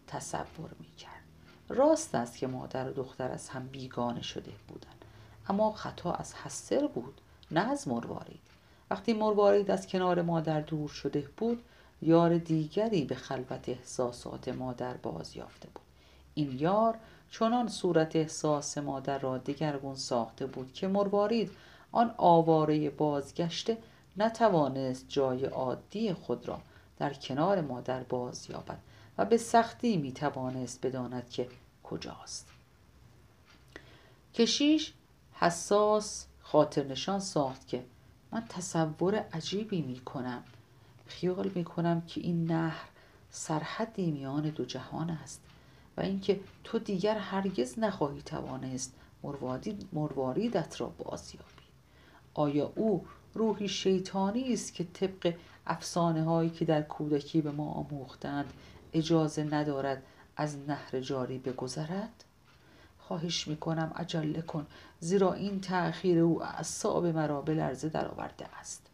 تصور 0.07 0.69
می‌کرد. 0.79 1.11
راست 1.69 2.15
است 2.15 2.37
که 2.37 2.47
مادر 2.47 2.89
و 2.89 2.93
دختر 2.93 3.31
از 3.31 3.49
هم 3.49 3.67
بیگانه 3.67 4.21
شده 4.21 4.51
بودند 4.67 5.05
اما 5.49 5.71
خطا 5.71 6.11
از 6.11 6.33
هستر 6.33 6.87
بود 6.87 7.21
نه 7.51 7.71
از 7.71 7.87
مروارید. 7.87 8.50
وقتی 8.91 9.13
مروارید 9.13 9.71
از 9.71 9.87
کنار 9.87 10.21
مادر 10.21 10.61
دور 10.61 10.89
شده 10.89 11.27
بود 11.37 11.63
یار 12.01 12.37
دیگری 12.37 13.05
به 13.05 13.15
خلوت 13.15 13.69
احساسات 13.69 14.47
مادر 14.47 14.93
باز 14.93 15.35
یافته 15.35 15.67
بود. 15.75 15.83
این 16.33 16.59
یار 16.59 16.97
چنان 17.31 17.67
صورت 17.67 18.15
احساس 18.15 18.77
مادر 18.77 19.19
را 19.19 19.37
دگرگون 19.37 19.95
ساخته 19.95 20.45
بود 20.45 20.73
که 20.73 20.87
مروارید 20.87 21.51
آن 21.91 22.15
آواره 22.17 22.89
بازگشته 22.89 23.77
نتوانست 24.17 25.05
جای 25.09 25.45
عادی 25.45 26.13
خود 26.13 26.47
را 26.47 26.61
در 26.99 27.13
کنار 27.13 27.61
مادر 27.61 28.03
باز 28.03 28.49
یابد 28.49 28.79
و 29.17 29.25
به 29.25 29.37
سختی 29.37 29.97
می 29.97 30.11
توانست 30.11 30.85
بداند 30.85 31.29
که 31.29 31.47
کجاست. 31.83 32.47
کشیش 34.33 34.93
حساس 35.33 36.25
خاطر 36.41 36.83
نشان 36.83 37.19
ساخت 37.19 37.67
که 37.67 37.83
من 38.31 38.43
تصور 38.49 39.15
عجیبی 39.15 39.81
می 39.81 39.99
کنم 39.99 40.43
خیال 41.05 41.51
می 41.55 41.63
کنم 41.63 42.01
که 42.01 42.21
این 42.21 42.51
نهر 42.51 42.89
سرحدی 43.31 44.11
میان 44.11 44.49
دو 44.49 44.65
جهان 44.65 45.09
است 45.09 45.41
و 45.97 46.01
اینکه 46.01 46.39
تو 46.63 46.79
دیگر 46.79 47.17
هرگز 47.17 47.79
نخواهی 47.79 48.21
توانست 48.21 48.93
مرواریدت 49.93 50.81
را 50.81 50.87
بازیابی. 50.87 51.45
آیا 52.33 52.71
او 52.75 53.05
روحی 53.33 53.67
شیطانی 53.67 54.53
است 54.53 54.73
که 54.73 54.83
طبق 54.83 55.33
افسانه 55.67 56.23
هایی 56.23 56.49
که 56.49 56.65
در 56.65 56.81
کودکی 56.81 57.41
به 57.41 57.51
ما 57.51 57.71
آموختند 57.71 58.53
اجازه 58.93 59.43
ندارد 59.43 60.03
از 60.37 60.57
نهر 60.57 60.99
جاری 60.99 61.37
بگذرد؟ 61.37 62.23
خواهش 63.11 63.47
می‌کنم 63.47 63.91
عجله 63.95 64.41
کن. 64.41 64.67
زیرا 64.99 65.33
این 65.33 65.61
تأخیر 65.61 66.19
او 66.19 66.43
اعصاب 66.43 67.05
مرا 67.05 67.41
به 67.41 67.53
لرزه 67.53 67.89
درآورده 67.89 68.45
است. 68.59 68.87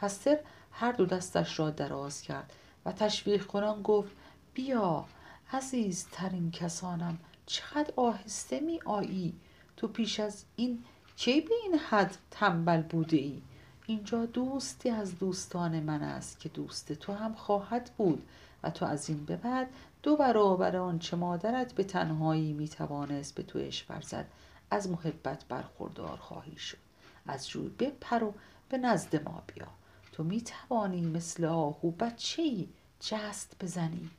هستر 0.00 0.38
هر 0.72 0.92
دو 0.92 1.06
دستش 1.06 1.58
را 1.58 1.70
دراز 1.70 2.22
کرد 2.22 2.52
و 2.84 2.92
تشویق 2.92 3.46
کنان 3.46 3.82
گفت 3.82 4.10
بیا 4.54 5.04
عزیزترین 5.52 6.50
کسانم 6.50 7.18
چقدر 7.46 7.92
آهسته 7.96 8.60
می 8.60 8.80
آیی 8.84 9.34
تو 9.76 9.88
پیش 9.88 10.20
از 10.20 10.44
این 10.56 10.84
کی 11.16 11.40
به 11.40 11.54
این 11.64 11.74
حد 11.78 12.16
تنبل 12.30 12.82
بوده 12.82 13.16
ای 13.16 13.42
اینجا 13.86 14.26
دوستی 14.26 14.90
از 14.90 15.18
دوستان 15.18 15.80
من 15.80 16.02
است 16.02 16.40
که 16.40 16.48
دوست 16.48 16.92
تو 16.92 17.12
هم 17.12 17.34
خواهد 17.34 17.90
بود 17.96 18.28
و 18.62 18.70
تو 18.70 18.86
از 18.86 19.08
این 19.08 19.24
به 19.24 19.36
بعد 19.36 19.68
دو 20.02 20.16
برابر 20.16 20.76
آنچه 20.76 21.16
مادرت 21.16 21.72
به 21.72 21.84
تنهایی 21.84 22.52
می‌توانست 22.52 23.34
به 23.34 23.42
تو 23.42 23.58
عشق 23.58 23.90
ورزد 23.90 24.26
از 24.70 24.90
محبت 24.90 25.44
برخوردار 25.48 26.16
خواهی 26.16 26.56
شد. 26.56 26.78
از 27.26 27.48
جوی 27.48 27.68
بپر 27.68 28.24
و 28.24 28.34
به 28.68 28.78
نزد 28.78 29.28
ما 29.28 29.42
بیا. 29.54 29.66
تو 30.12 30.24
می‌توانی 30.24 31.00
مثل 31.00 31.44
آهو 31.44 31.90
بچه 31.90 32.42
ای 32.42 32.68
جست 33.00 33.56
بزنی. 33.60 34.10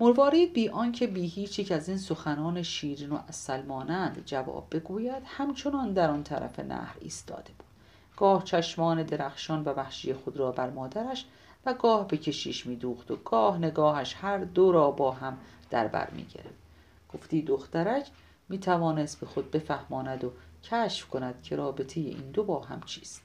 مروارید 0.00 0.52
بی 0.52 0.68
آنکه 0.68 1.06
بی 1.06 1.26
هیچ 1.26 1.58
یک 1.58 1.72
از 1.72 1.88
این 1.88 1.98
سخنان 1.98 2.62
شیرین 2.62 3.10
و 3.10 3.18
اصل 3.28 3.62
مانند 3.62 4.22
جواب 4.24 4.66
بگوید 4.70 5.22
همچنان 5.26 5.92
در 5.92 6.10
آن 6.10 6.22
طرف 6.22 6.60
نهر 6.60 6.96
ایستاده 7.00 7.50
بود. 7.58 7.66
گاه 8.16 8.44
چشمان 8.44 9.02
درخشان 9.02 9.64
و 9.64 9.68
وحشی 9.68 10.14
خود 10.14 10.36
را 10.36 10.52
بر 10.52 10.70
مادرش 10.70 11.26
و 11.66 11.74
گاه 11.74 12.08
به 12.08 12.16
کشیش 12.16 12.66
میدوخت 12.66 13.10
و 13.10 13.16
گاه 13.16 13.58
نگاهش 13.58 14.14
هر 14.20 14.38
دو 14.38 14.72
را 14.72 14.90
با 14.90 15.10
هم 15.10 15.38
در 15.70 15.88
بر 15.88 16.10
می‌گرفت 16.10 16.66
گفتی 17.14 17.42
دخترک 17.42 18.06
می 18.48 18.58
توانست 18.58 19.20
به 19.20 19.26
خود 19.26 19.50
بفهماند 19.50 20.24
و 20.24 20.32
کشف 20.64 21.08
کند 21.08 21.42
که 21.42 21.56
رابطه 21.56 22.00
این 22.00 22.30
دو 22.30 22.44
با 22.44 22.60
هم 22.60 22.80
چیست 22.80 23.22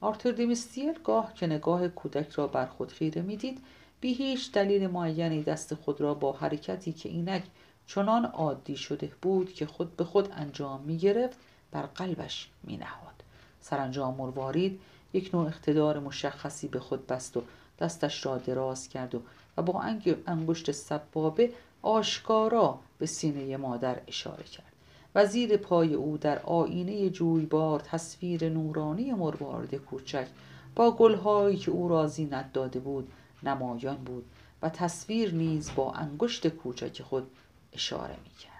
آرتور 0.00 0.32
دیمیستیل 0.32 0.98
گاه 1.04 1.34
که 1.34 1.46
نگاه 1.46 1.88
کودک 1.88 2.30
را 2.30 2.46
بر 2.46 2.66
خود 2.66 2.92
خیره 2.92 3.22
می‌دید 3.22 3.60
بی 4.00 4.12
هیچ 4.12 4.52
دلیل 4.52 4.86
معینی 4.86 5.42
دست 5.42 5.74
خود 5.74 6.00
را 6.00 6.14
با 6.14 6.32
حرکتی 6.32 6.92
که 6.92 7.08
اینک 7.08 7.42
چنان 7.86 8.24
عادی 8.24 8.76
شده 8.76 9.12
بود 9.22 9.52
که 9.52 9.66
خود 9.66 9.96
به 9.96 10.04
خود 10.04 10.32
انجام 10.32 10.80
می 10.80 10.98
گرفت 10.98 11.38
بر 11.70 11.82
قلبش 11.82 12.50
می 12.62 12.76
نهاد. 12.76 13.22
سرانجام 13.60 14.14
مروارید 14.14 14.80
یک 15.12 15.34
نوع 15.34 15.46
اقتدار 15.46 15.98
مشخصی 15.98 16.68
به 16.68 16.80
خود 16.80 17.06
بست 17.06 17.36
و 17.36 17.42
دستش 17.80 18.26
را 18.26 18.38
دراز 18.38 18.88
کرد 18.88 19.14
و, 19.14 19.22
و 19.56 19.62
با 19.62 19.80
انگشت 20.26 20.70
سبابه 20.70 21.52
آشکارا 21.82 22.78
به 22.98 23.06
سینه 23.06 23.56
مادر 23.56 24.00
اشاره 24.06 24.44
کرد 24.44 24.72
و 25.14 25.26
زیر 25.26 25.56
پای 25.56 25.94
او 25.94 26.18
در 26.18 26.38
آینه 26.38 27.10
جویبار 27.10 27.80
تصویر 27.80 28.48
نورانی 28.48 29.12
مروارید 29.12 29.74
کوچک 29.74 30.26
با 30.74 30.90
گلهایی 30.90 31.56
که 31.56 31.70
او 31.70 31.88
را 31.88 32.06
زینت 32.06 32.52
داده 32.52 32.80
بود 32.80 33.12
نمایان 33.42 33.96
بود 33.96 34.24
و 34.62 34.68
تصویر 34.68 35.34
نیز 35.34 35.70
با 35.76 35.92
انگشت 35.92 36.48
کوچک 36.48 37.02
خود 37.02 37.30
اشاره 37.72 38.16
می 38.24 38.30
کرد 38.30 38.50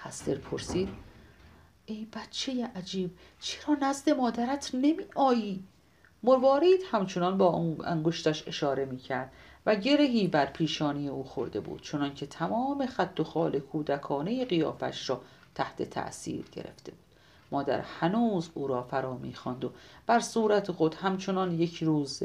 هستر 0.00 0.34
پرسید 0.34 0.88
ای 1.86 2.06
بچه 2.12 2.70
عجیب 2.76 3.10
چرا 3.40 3.76
نزد 3.82 4.10
مادرت 4.10 4.70
نمی 4.74 5.04
آیی؟ 5.14 5.64
مروارید 6.24 6.80
همچنان 6.90 7.38
با 7.38 7.74
انگشتش 7.84 8.48
اشاره 8.48 8.84
می 8.84 8.96
کرد 8.96 9.32
و 9.66 9.76
گرهی 9.76 10.28
بر 10.28 10.46
پیشانی 10.46 11.08
او 11.08 11.24
خورده 11.24 11.60
بود 11.60 11.82
چنان 11.82 12.14
که 12.14 12.26
تمام 12.26 12.86
خط 12.86 13.20
و 13.20 13.24
خال 13.24 13.58
کودکانه 13.58 14.44
قیافش 14.44 15.10
را 15.10 15.20
تحت 15.54 15.82
تأثیر 15.82 16.44
گرفته 16.52 16.92
بود. 16.92 17.00
مادر 17.50 17.80
هنوز 17.80 18.50
او 18.54 18.66
را 18.66 18.82
فرا 18.82 19.16
می‌خواند 19.16 19.64
و 19.64 19.70
بر 20.06 20.20
صورت 20.20 20.72
خود 20.72 20.94
همچنان 20.94 21.52
یک 21.60 21.82
روز 21.82 22.22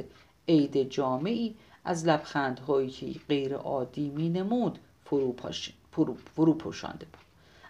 عید 0.47 0.89
جامعی 0.89 1.55
از 1.85 2.07
لبخندهایی 2.07 2.89
که 2.89 3.19
غیر 3.29 3.55
عادی 3.55 4.09
می 4.09 4.29
نمود 4.29 4.79
فرو, 5.05 5.35
فرو 6.35 6.53
پوشانده 6.53 7.05
بود. 7.05 7.21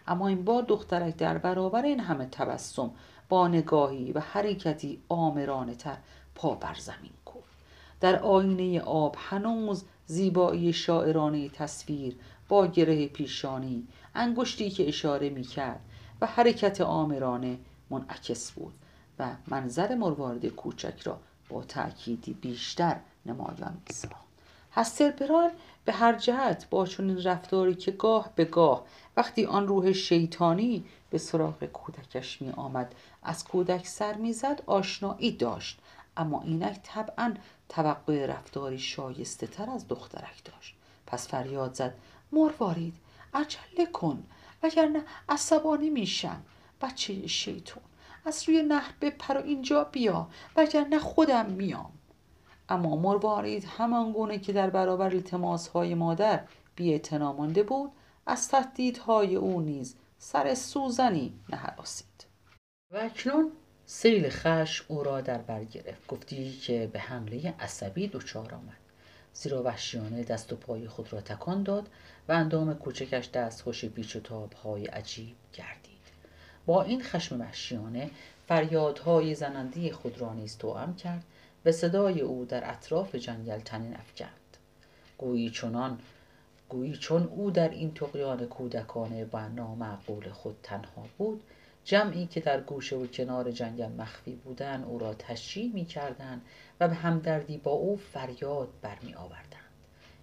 اما 0.06 0.28
این 0.28 0.44
بار 0.44 0.62
دخترک 0.62 1.16
در 1.16 1.38
برابر 1.38 1.82
این 1.82 2.00
همه 2.00 2.26
تبسم 2.26 2.90
با 3.28 3.48
نگاهی 3.48 4.12
و 4.12 4.20
حرکتی 4.20 5.02
آمرانه 5.08 5.74
تر 5.74 5.96
پا 6.34 6.54
بر 6.54 6.74
زمین 6.74 7.12
کرد 7.26 7.44
در 8.00 8.18
آینه 8.22 8.80
آب 8.80 9.16
هنوز 9.18 9.84
زیبایی 10.06 10.72
شاعرانه 10.72 11.48
تصویر 11.48 12.16
با 12.48 12.66
گره 12.66 13.06
پیشانی 13.06 13.86
انگشتی 14.14 14.70
که 14.70 14.88
اشاره 14.88 15.30
می 15.30 15.42
کرد 15.42 15.80
و 16.20 16.26
حرکت 16.26 16.80
آمرانه 16.80 17.58
منعکس 17.90 18.52
بود 18.52 18.74
و 19.18 19.30
منظر 19.46 19.94
مروارد 19.94 20.46
کوچک 20.46 21.00
را 21.04 21.20
با 21.48 21.64
تأکیدی 21.64 22.32
بیشتر 22.32 22.96
نمایان 23.26 23.76
میساخت. 23.88 24.30
هستر 24.72 25.10
بران 25.10 25.50
به 25.84 25.92
هر 25.92 26.18
جهت 26.18 26.66
با 26.70 26.86
چنین 26.86 27.22
رفتاری 27.22 27.74
که 27.74 27.90
گاه 27.90 28.30
به 28.34 28.44
گاه 28.44 28.84
وقتی 29.16 29.44
آن 29.44 29.68
روح 29.68 29.92
شیطانی 29.92 30.84
به 31.10 31.18
سراغ 31.18 31.64
کودکش 31.64 32.42
می 32.42 32.50
آمد 32.50 32.94
از 33.22 33.44
کودک 33.44 33.86
سر 33.86 34.14
می‌زد 34.14 34.62
آشنایی 34.66 35.32
داشت. 35.32 35.79
اما 36.16 36.42
اینک 36.42 36.80
طبعا 36.82 37.34
توقع 37.68 38.26
رفتاری 38.26 38.78
شایسته 38.78 39.46
تر 39.46 39.70
از 39.70 39.88
دخترک 39.88 40.44
داشت. 40.44 40.74
پس 41.06 41.28
فریاد 41.28 41.74
زد 41.74 41.94
مروارید 42.32 42.94
عجله 43.34 43.86
کن 43.92 44.24
وگرنه 44.62 45.02
عصبانی 45.28 45.90
میشم. 45.90 46.42
بچه 46.80 47.26
شیطون 47.26 47.82
از 48.24 48.48
روی 48.48 48.62
نهر 48.62 48.94
بپر 49.00 49.38
و 49.38 49.42
اینجا 49.44 49.84
بیا 49.84 50.28
وگرنه 50.56 50.98
خودم 50.98 51.46
میام. 51.46 51.92
اما 52.68 52.96
مروارید 52.96 53.64
همان 53.64 54.12
گونه 54.12 54.38
که 54.38 54.52
در 54.52 54.70
برابر 54.70 55.14
التماس 55.14 55.68
های 55.68 55.94
مادر 55.94 56.44
بی 56.76 57.00
مانده 57.12 57.62
بود 57.62 57.92
از 58.26 58.48
تهدیدهای 58.48 59.36
او 59.36 59.60
نیز 59.60 59.96
سر 60.18 60.54
سوزنی 60.54 61.40
نهراسید. 61.48 62.26
و 62.90 62.96
اکنون 62.96 63.52
سیل 63.92 64.28
خش 64.28 64.82
او 64.88 65.02
را 65.02 65.20
در 65.20 65.38
بر 65.38 65.64
گرفت. 65.64 66.06
گفتی 66.06 66.52
که 66.52 66.90
به 66.92 66.98
حمله 66.98 67.54
عصبی 67.60 68.08
دچار 68.08 68.54
آمد. 68.54 68.76
زیرا 69.34 69.62
وحشیانه 69.62 70.22
دست 70.22 70.52
و 70.52 70.56
پای 70.56 70.88
خود 70.88 71.12
را 71.12 71.20
تکان 71.20 71.62
داد 71.62 71.88
و 72.28 72.32
اندام 72.32 72.74
کوچکش 72.74 73.30
دستخوش 73.30 73.84
پیچ 73.84 74.16
و 74.16 74.20
تابهای 74.20 74.86
عجیب 74.86 75.36
گردید. 75.52 76.00
با 76.66 76.82
این 76.82 77.02
خشم 77.02 77.40
وحشیانه 77.40 78.10
فریادهای 78.48 79.34
زننده 79.34 79.92
خود 79.92 80.18
را 80.18 80.34
نیز 80.34 80.58
توأم 80.58 80.94
کرد. 80.94 81.24
به 81.62 81.72
صدای 81.72 82.20
او 82.20 82.44
در 82.44 82.70
اطراف 82.70 83.14
جنگل 83.14 83.60
تنین 83.60 83.96
افکند. 83.96 84.56
گویی 85.18 85.50
چنان 85.50 85.98
گویی 86.68 86.96
چون 86.96 87.22
او 87.22 87.50
در 87.50 87.68
این 87.68 87.94
تقیان 87.94 88.46
کودکانه 88.46 89.26
و 89.32 89.48
نامعقول 89.48 90.28
خود 90.28 90.56
تنها 90.62 91.06
بود 91.18 91.42
جمعی 91.90 92.26
که 92.26 92.40
در 92.40 92.60
گوشه 92.60 92.96
و 92.96 93.06
کنار 93.06 93.50
جنگل 93.50 93.92
مخفی 93.92 94.34
بودند 94.34 94.84
او 94.84 94.98
را 94.98 95.14
تشجیع 95.14 95.72
می 95.74 95.84
کردند 95.84 96.42
و 96.80 96.88
به 96.88 96.94
همدردی 96.94 97.58
با 97.58 97.70
او 97.70 97.96
فریاد 97.96 98.68
برمی 98.82 99.14
آوردند 99.14 99.70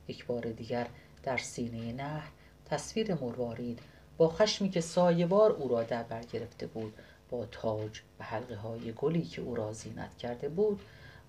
یک 0.07 0.25
بار 0.25 0.41
دیگر 0.41 0.87
در 1.23 1.37
سینه 1.37 1.93
نهر 1.93 2.27
تصویر 2.65 3.13
مروارید 3.13 3.79
با 4.17 4.29
خشمی 4.29 4.69
که 4.69 4.81
سایبار 4.81 5.51
او 5.51 5.67
را 5.67 5.83
در 5.83 6.03
بر 6.03 6.21
گرفته 6.21 6.67
بود 6.67 6.93
با 7.29 7.45
تاج 7.45 8.01
و 8.19 8.23
حلقه 8.23 8.55
های 8.55 8.93
گلی 8.95 9.21
که 9.21 9.41
او 9.41 9.55
را 9.55 9.73
زینت 9.73 10.17
کرده 10.17 10.49
بود 10.49 10.79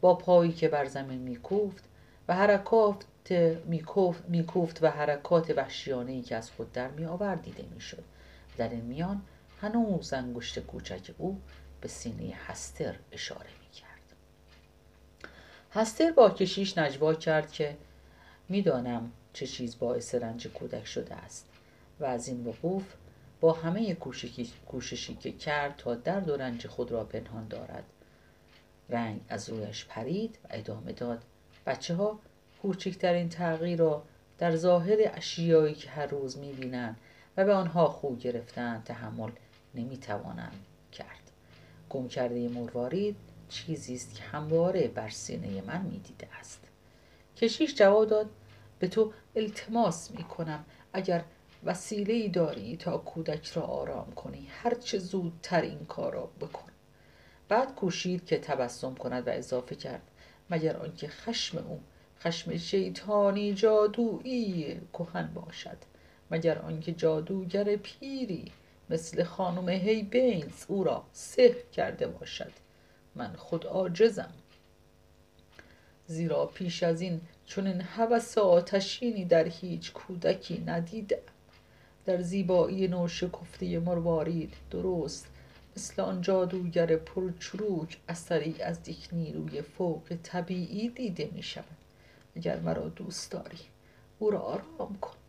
با 0.00 0.14
پایی 0.14 0.52
که 0.52 0.68
بر 0.68 0.84
زمین 0.84 1.18
میکوفت 1.18 1.84
و 2.28 2.34
حرکات 2.34 3.04
میکوفت 4.28 4.82
و 4.82 4.90
حرکات 4.90 5.50
وحشیانه 5.50 6.12
ای 6.12 6.22
که 6.22 6.36
از 6.36 6.50
خود 6.50 6.72
در 6.72 6.88
می 6.88 7.04
آورد 7.04 7.42
دیده 7.42 7.64
می‌شد. 7.74 8.04
در 8.56 8.68
این 8.68 8.84
میان 8.84 9.22
هنوز 9.60 10.12
انگشت 10.12 10.58
کوچک 10.58 11.14
او 11.18 11.40
به 11.80 11.88
سینه 11.88 12.34
هستر 12.46 12.96
اشاره 13.12 13.50
می 13.60 13.70
کرد 13.70 14.16
هستر 15.72 16.10
با 16.10 16.30
کشیش 16.30 16.78
نجوا 16.78 17.14
کرد 17.14 17.52
که 17.52 17.76
می‌دانم 18.48 19.12
چه 19.32 19.46
چیز 19.46 19.78
باعث 19.78 20.14
رنج 20.14 20.48
کودک 20.48 20.86
شده 20.86 21.14
است 21.14 21.46
و 22.00 22.04
از 22.04 22.28
این 22.28 22.46
وقوف 22.46 22.94
با 23.40 23.52
همه 23.52 23.94
کوششی 24.66 25.14
که 25.14 25.32
کرد 25.32 25.76
تا 25.76 25.94
درد 25.94 26.28
و 26.28 26.36
رنج 26.36 26.66
خود 26.66 26.92
را 26.92 27.04
پنهان 27.04 27.48
دارد. 27.48 27.84
رنگ 28.88 29.20
از 29.28 29.50
رویش 29.50 29.84
پرید 29.84 30.38
و 30.44 30.48
ادامه 30.50 30.92
داد. 30.92 31.22
بچه 31.66 31.94
ها 31.94 32.18
کوچکترین 32.62 33.28
تغییر 33.28 33.78
را 33.78 34.02
در 34.38 34.56
ظاهر 34.56 34.98
اشیایی 35.14 35.74
که 35.74 35.90
هر 35.90 36.06
روز 36.06 36.38
می‌بینند 36.38 36.96
و 37.36 37.44
به 37.44 37.54
آنها 37.54 37.88
خو 37.88 38.16
گرفتن 38.16 38.82
تحمل 38.84 39.30
نمی‌توانند 39.74 40.64
کرد. 40.92 41.30
گم 41.90 42.08
کرده 42.08 42.48
مروارید 42.48 43.16
چیزی 43.48 43.94
است 43.94 44.14
که 44.14 44.22
همواره 44.22 44.88
بر 44.88 45.08
سینه 45.08 45.62
من 45.66 45.82
می‌دیده 45.82 46.28
است. 46.40 46.60
کشیش 47.36 47.74
جواب 47.74 48.08
داد 48.08 48.30
به 48.78 48.88
تو 48.88 49.12
التماس 49.36 50.10
می‌کنم. 50.10 50.64
اگر 50.92 51.24
وسیله 51.64 52.14
ای 52.14 52.28
داری 52.28 52.76
تا 52.76 52.98
کودک 52.98 53.46
را 53.46 53.62
آرام 53.62 54.12
کنی 54.12 54.48
هرچه 54.50 54.98
زودتر 54.98 55.60
این 55.60 55.84
کار 55.84 56.12
را 56.12 56.30
بکن. 56.40 56.70
بعد 57.48 57.74
کوشید 57.74 58.26
که 58.26 58.38
تبسم 58.38 58.94
کند 58.94 59.28
و 59.28 59.30
اضافه 59.30 59.74
کرد 59.74 60.02
مگر 60.50 60.76
آنکه 60.76 61.08
خشم 61.08 61.58
او 61.58 61.80
خشم 62.20 62.56
شیطانی 62.56 63.54
جادویی 63.54 64.80
کهن 64.92 65.30
باشد 65.34 65.78
مگر 66.30 66.58
آنکه 66.58 66.92
جادوگر 66.92 67.76
پیری 67.76 68.52
مثل 68.90 69.24
خانم 69.24 69.68
هیبینز 69.68 70.64
او 70.68 70.84
را 70.84 71.04
سحر 71.12 71.62
کرده 71.72 72.06
باشد. 72.06 72.52
من 73.14 73.32
خود 73.36 73.66
عاجزم. 73.66 74.32
زیرا 76.06 76.46
پیش 76.46 76.82
از 76.82 77.00
این 77.00 77.20
چون 77.46 77.66
این 77.66 77.80
هوس 77.80 78.38
آتشینی 78.38 79.24
در 79.24 79.44
هیچ 79.48 79.92
کودکی 79.92 80.62
ندیدم. 80.66 81.16
در 82.06 82.22
زیبایی 82.22 82.88
نوشکفته 82.88 83.78
مروارید 83.78 84.54
درست 84.70 85.26
مثل 85.76 86.02
آن 86.02 86.22
جادوگر 86.22 86.96
پرچروک 86.96 87.98
اثری 88.08 88.62
از 88.62 88.88
یک 88.88 89.08
نیروی 89.12 89.62
فوق 89.62 90.16
طبیعی 90.22 90.88
دیده 90.88 91.30
می 91.32 91.42
شود 91.42 91.64
اگر 92.36 92.60
مرا 92.60 92.88
دوست 92.88 93.32
داری 93.32 93.58
او 94.18 94.30
را 94.30 94.38
آرام 94.38 94.98
کن. 95.00 95.27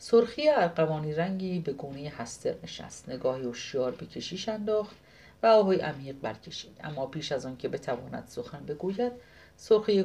سرخی 0.00 0.48
ارقوانی 0.48 1.12
رنگی 1.12 1.60
به 1.60 1.72
گونه 1.72 2.08
هستر 2.08 2.54
نشست. 2.62 3.08
نگاهی 3.08 3.42
هوشیار 3.42 3.90
به 3.90 4.06
کشیش 4.06 4.48
انداخت 4.48 4.96
و 5.42 5.46
آهوی 5.46 5.76
عمیق 5.76 6.16
برکشید. 6.22 6.80
اما 6.84 7.06
پیش 7.06 7.32
از 7.32 7.46
آن 7.46 7.56
که 7.56 7.68
بتواند 7.68 8.24
سخن 8.28 8.66
بگوید 8.66 9.12
سرخی 9.56 10.02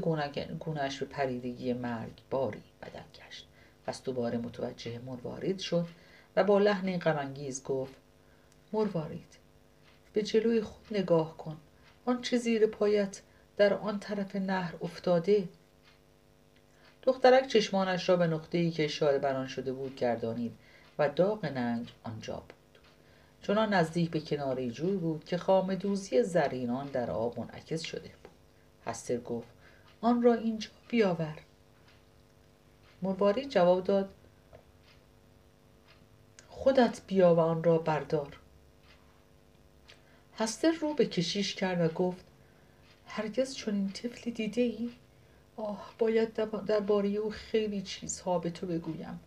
گونهاش 0.60 0.99
به 0.99 1.06
پریدگی 1.06 1.73
مرگ 1.73 2.21
باری 2.29 2.63
بدل 2.82 3.27
گشت. 3.27 3.47
پس 3.88 4.03
دوباره 4.03 4.38
متوجه 4.38 4.99
مروارید 4.99 5.60
شد 5.60 5.88
و 6.36 6.43
با 6.43 6.60
لحنی 6.60 6.97
غمانگیز 6.99 7.63
گفت 7.63 7.93
مروارید 8.73 9.38
به 10.13 10.21
جلوی 10.21 10.62
خود 10.62 10.97
نگاه 10.97 11.38
کن. 11.38 11.58
آنچه 12.06 12.38
زیر 12.38 12.67
پایت 12.67 13.21
در 13.58 13.73
آن 13.73 13.99
طرف 13.99 14.36
نهر 14.36 14.73
افتاده 14.82 15.47
دخترک 17.04 17.48
چشمانش 17.48 18.10
را 18.10 18.18
به 18.18 18.28
نقطه 18.28 18.58
ای 18.58 18.72
که 18.72 18.86
اشاره 18.86 19.20
بر 19.20 19.36
آن 19.36 19.48
شده 19.48 19.74
بود 19.74 19.96
گردانید 19.96 20.54
و 21.00 21.10
داغ 21.10 21.46
ننگ 21.46 21.92
آنجا 22.04 22.36
بود. 22.36 22.54
چنان 23.42 23.74
نزدیک 23.74 24.10
به 24.10 24.20
کناره 24.20 24.70
جوی 24.70 24.98
بود 24.98 25.26
که 25.26 25.38
خام 25.38 25.76
دوزی 25.76 26.24
زرینان 26.24 26.88
در 26.88 27.12
آب 27.12 27.39
منعکس 27.39 27.82
شده 27.82 28.02
بود. 28.24 28.32
هستر 28.86 29.18
گفت 29.18 29.48
آن 30.02 30.22
را 30.22 30.34
اینجا 30.34 30.70
بیاور. 30.89 31.36
مروارید 33.02 33.50
جواب 33.50 33.84
داد 33.84 34.10
خودت 36.50 37.02
بیا 37.08 37.36
و 37.36 37.39
آن 37.39 37.63
را 37.63 37.78
بردار. 37.78 38.38
هستر 40.38 40.72
رو 40.72 40.94
به 40.94 41.06
کشیش 41.06 41.56
کرد 41.56 41.82
و 41.82 41.94
گفت 41.94 42.26
هرگز 43.08 43.56
چنین 43.56 43.89
طفلی 43.89 44.32
دیده 44.32 44.62
ای؟ 44.62 44.92
آه 45.63 45.93
باید 45.99 46.34
درباره 46.65 47.10
او 47.10 47.30
خیلی 47.30 47.82
چیزها 47.82 48.39
به 48.39 48.49
تو 48.49 48.67
بگویم. 48.67 49.19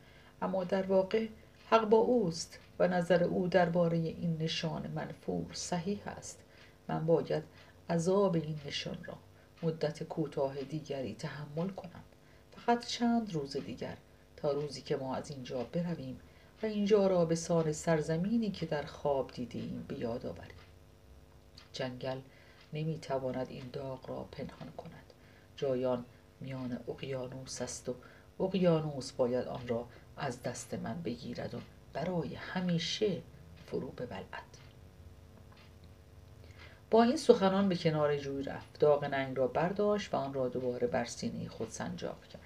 اما 0.43 0.65
در 0.65 0.83
واقع 0.83 1.27
حق 1.71 1.89
با 1.89 1.97
اوست 1.97 2.59
و 2.79 2.89
نظر 2.89 3.25
او 3.25 3.49
درباره 3.49 3.97
این 3.97 4.37
نشان 4.41 4.87
منفور 4.87 5.47
صحیح 5.53 6.01
است. 6.07 6.39
من 6.89 7.07
باید 7.07 7.43
عذاب 7.91 8.35
این 8.35 8.59
نشان 8.67 8.99
را 9.05 9.15
مدت 9.63 10.03
کوتاه 10.03 10.63
دیگری 10.63 11.15
تحمل 11.15 11.69
کنم. 11.69 12.05
فقط 12.57 12.87
چند 12.87 13.35
روز 13.35 13.57
دیگر 13.57 13.97
تا 14.37 14.53
روزی 14.53 14.81
که 14.83 14.97
ما 14.97 15.15
از 15.15 15.31
اینجا 15.31 15.65
برویم 15.65 16.21
و 16.63 16.67
اینجا 16.67 17.07
را 17.07 17.25
به 17.25 17.35
سان 17.35 17.73
سرزمینی 17.73 18.51
که 18.51 18.67
در 18.67 18.83
خواب 18.83 19.31
دیدیم 19.33 19.85
به 19.89 19.99
یاد 19.99 20.27
آوریم. 20.27 20.57
جنگل 21.73 22.19
نمی‌تواند 22.73 23.47
این 23.51 23.71
داغ 23.73 24.11
را 24.11 24.23
پنهان 24.33 24.73
کند. 24.77 25.13
جایان 25.57 26.05
میان 26.41 26.79
اقیانوس 26.89 27.63
است 27.63 27.89
و 27.89 27.95
اقیانوس 28.41 29.13
باید 29.13 29.49
آن 29.49 29.69
را 29.69 29.87
از 30.17 30.43
دست 30.43 30.75
من 30.75 31.03
بگیرد 31.03 31.55
و 31.55 31.59
برای 31.93 32.35
همیشه 32.35 33.23
فرو 33.67 33.89
ببلعد. 33.89 34.57
با 36.91 37.03
این 37.03 37.17
سخنان 37.17 37.69
به 37.69 37.77
کنار 37.77 38.19
جوی 38.19 38.43
رفت 38.43 38.79
داغ 38.81 39.05
ننگ 39.05 39.37
را 39.37 39.47
برداشت 39.47 40.15
و 40.15 40.17
آن 40.17 40.35
را 40.35 40.49
دوباره 40.49 40.87
بر 40.87 41.05
سینه 41.05 41.49
خود 41.49 41.71
سنجاق 41.71 42.25
کرد. 42.25 42.43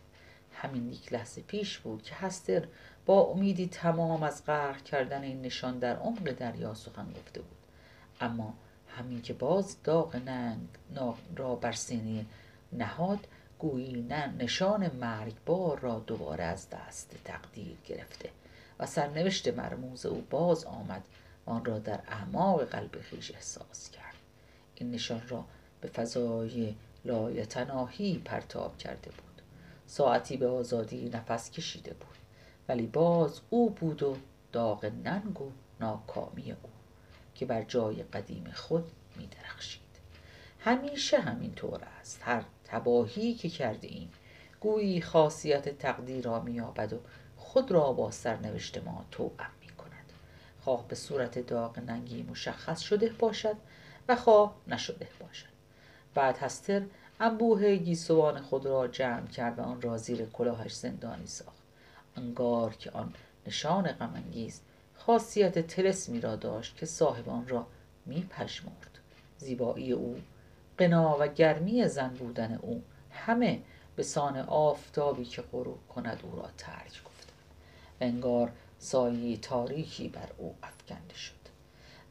همین 0.53 0.93
یک 0.93 1.13
لحظه 1.13 1.41
پیش 1.41 1.79
بود 1.79 2.03
که 2.03 2.15
هستر 2.15 2.67
با 3.07 3.21
امیدی 3.21 3.67
تمام 3.67 4.23
از 4.23 4.47
غرق 4.47 4.83
کردن 4.83 5.23
این 5.23 5.43
نشان 5.43 5.79
در 5.79 5.97
عمق 5.97 6.33
دریا 6.33 6.75
سخن 6.75 7.13
گفته 7.13 7.41
بود. 7.41 7.59
اما 8.21 8.55
همین 8.97 9.23
که 9.23 9.33
باز 9.33 9.77
داغ 9.85 10.17
ننگ 10.17 10.69
را 11.37 11.55
بر 11.55 11.73
سینه 11.73 12.27
نهاد 12.73 13.27
گویی 13.61 14.03
نه 14.03 14.27
نشان 14.27 14.91
مرگبار 14.97 15.79
را 15.79 15.99
دوباره 15.99 16.45
از 16.45 16.71
دست 16.71 17.15
تقدیر 17.25 17.77
گرفته 17.87 18.31
و 18.79 18.87
سرنوشت 18.87 19.49
مرموز 19.49 20.07
او 20.07 20.27
باز 20.31 20.65
آمد 20.65 21.03
و 21.47 21.51
آن 21.51 21.65
را 21.65 21.79
در 21.79 22.01
اعماق 22.09 22.65
قلب 22.65 23.01
خیش 23.01 23.31
احساس 23.31 23.91
کرد. 23.91 24.15
این 24.75 24.91
نشان 24.91 25.23
را 25.29 25.45
به 25.81 25.89
فضای 25.89 26.75
لایتناهی 27.05 28.19
پرتاب 28.19 28.79
کرده 28.79 29.11
بود. 29.11 29.43
ساعتی 29.87 30.37
به 30.37 30.49
آزادی 30.49 31.09
نفس 31.09 31.51
کشیده 31.51 31.93
بود 31.93 32.17
ولی 32.69 32.87
باز 32.87 33.41
او 33.51 33.71
بود 33.71 34.03
و 34.03 34.17
داغ 34.53 34.85
ننگ 34.85 35.41
و 35.41 35.51
ناکامی 35.81 36.53
او 36.53 36.71
که 37.35 37.47
بر 37.47 37.63
جای 37.63 38.03
قدیم 38.03 38.53
خود 38.55 38.91
می 39.17 39.27
درخشید 39.27 39.81
همیشه 40.61 41.21
همین 41.21 41.55
طور 41.55 41.81
است. 42.01 42.21
هر 42.23 42.45
تباهی 42.71 43.35
که 43.35 43.49
کرده 43.49 43.89
ایم 43.89 44.13
گویی 44.61 45.03
خاصیت 45.03 45.79
تقدیر 45.79 46.25
را 46.25 46.41
مییابد 46.41 46.93
و 46.93 46.99
خود 47.37 47.71
را 47.71 47.93
با 47.93 48.11
سرنوشت 48.11 48.79
ما 48.79 49.05
توأم 49.11 49.51
می 49.61 49.69
کند 49.69 50.13
خواه 50.61 50.89
به 50.89 50.95
صورت 50.95 51.39
داغ 51.39 51.79
ننگی 51.79 52.23
مشخص 52.23 52.81
شده 52.81 53.13
باشد 53.19 53.57
و 54.09 54.17
خواه 54.17 54.57
نشده 54.67 55.09
باشد. 55.21 55.49
بعد 56.15 56.39
هستر 56.39 56.83
انبوه 57.21 57.77
گیسوان 57.77 58.43
خود 58.43 58.67
را 58.67 58.89
جمع 58.89 59.27
کرد 59.27 59.59
و 59.59 59.63
آن 59.63 59.83
را 59.83 59.97
زیر 59.97 60.25
کلاهش 60.25 60.75
زندانی 60.75 61.27
ساخت. 61.27 61.63
انگار 62.17 62.75
که 62.75 62.91
آن 62.91 63.15
نشان 63.47 63.93
غمانگیز 63.93 64.61
خاصیت 64.95 65.59
تلسمی 65.59 66.21
را 66.21 66.37
داشت 66.37 66.77
که 66.77 66.87
صاحب 66.87 67.29
آن 67.29 67.49
را 67.49 67.67
میپژمرد. 68.07 68.99
زیبایی 69.39 69.93
او 69.93 70.17
قنا 70.81 71.17
و 71.21 71.29
گرمی 71.29 71.89
زن 71.89 72.09
بودن 72.09 72.59
او 72.63 72.83
همه 73.11 73.63
به 73.97 74.03
سان 74.03 74.37
آفتابی 74.39 75.25
که 75.25 75.43
غروب 75.43 75.79
کند 75.89 76.21
او 76.23 76.37
را 76.37 76.49
ترک 76.59 77.05
گفتند 77.05 77.33
انگار 78.01 78.53
سایه 78.79 79.37
تاریکی 79.37 80.09
بر 80.09 80.29
او 80.39 80.55
افکنده 80.63 81.15
شد. 81.15 81.35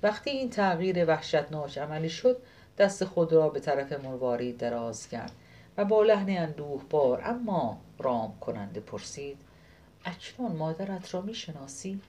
وقتی 0.03 0.29
این 0.29 0.49
تغییر 0.49 1.05
وحشتناک 1.05 1.77
عملی 1.77 2.09
شد 2.09 2.41
دست 2.77 3.05
خود 3.05 3.33
را 3.33 3.49
به 3.49 3.59
طرف 3.59 4.05
مروارید 4.05 4.57
دراز 4.57 5.07
کرد 5.07 5.31
و 5.77 5.85
با 5.85 6.03
لحن 6.03 6.29
اندوه 6.29 6.83
بار 6.89 7.21
اما 7.25 7.81
رام 7.99 8.39
کننده 8.39 8.79
پرسید 8.79 9.37
اکنون 10.05 10.51
مادرت 10.51 11.13
را 11.13 11.21
می‌شناسی 11.21 12.01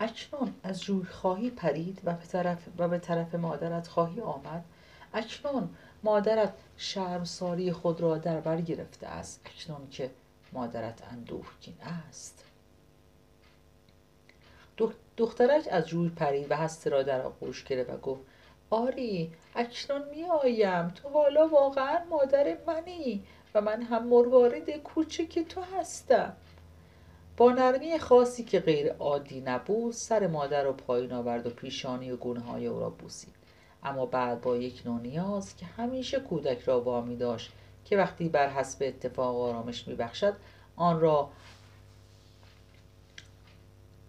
اکنون 0.00 0.54
از 0.62 0.82
جوی 0.82 1.04
خواهی 1.04 1.50
پرید 1.50 2.00
و 2.04 2.14
به 2.14 2.26
طرف, 2.26 2.58
و 2.78 2.88
به 2.88 2.98
طرف 2.98 3.34
مادرت 3.34 3.88
خواهی 3.88 4.20
آمد؟ 4.20 4.64
اکنون 5.14 5.68
مادرت 6.02 6.54
شرمساری 6.76 7.72
خود 7.72 8.00
را 8.00 8.18
در 8.18 8.40
بر 8.40 8.60
گرفته 8.60 9.06
است 9.06 9.40
اکنون 9.46 9.88
که 9.90 10.10
مادرت 10.52 11.02
اندوهگین 11.12 11.76
است. 12.08 12.44
دخترک 15.16 15.68
از 15.70 15.88
جوی 15.88 16.08
پرید 16.08 16.50
و 16.50 16.56
هسته 16.56 16.90
را 16.90 17.02
در 17.02 17.22
آغوش 17.22 17.64
گرفت 17.64 17.90
و 17.90 17.96
گفت 17.96 18.20
آری 18.70 19.32
اکنون 19.54 20.08
می 20.08 20.24
آیم. 20.24 20.88
تو 20.88 21.08
حالا 21.08 21.48
واقعا 21.48 21.98
مادر 22.10 22.56
منی 22.66 23.24
و 23.54 23.60
من 23.60 23.82
هم 23.82 24.06
مروارید 24.08 24.70
کوچک 24.70 25.38
تو 25.38 25.60
هستم. 25.60 26.36
با 27.36 27.52
نرمی 27.52 27.98
خاصی 27.98 28.44
که 28.44 28.60
غیر 28.60 28.92
عادی 28.92 29.40
نبود 29.40 29.92
سر 29.92 30.26
مادر 30.26 30.64
را 30.64 30.72
پایین 30.72 31.12
آورد 31.12 31.46
و 31.46 31.50
پیشانی 31.50 32.10
و 32.10 32.16
گونه 32.16 32.40
های 32.40 32.66
او 32.66 32.80
را 32.80 32.90
بوسید. 32.90 33.41
اما 33.82 34.06
بعد 34.06 34.40
با 34.40 34.56
یک 34.56 34.82
نوع 34.86 35.00
نیاز 35.00 35.56
که 35.56 35.66
همیشه 35.66 36.20
کودک 36.20 36.60
را 36.60 36.80
وامی 36.80 37.16
داشت 37.16 37.52
که 37.84 37.96
وقتی 37.96 38.28
بر 38.28 38.48
حسب 38.48 38.82
اتفاق 38.82 39.36
آرامش 39.36 39.88
میبخشد 39.88 40.34
آن 40.76 41.00
را 41.00 41.30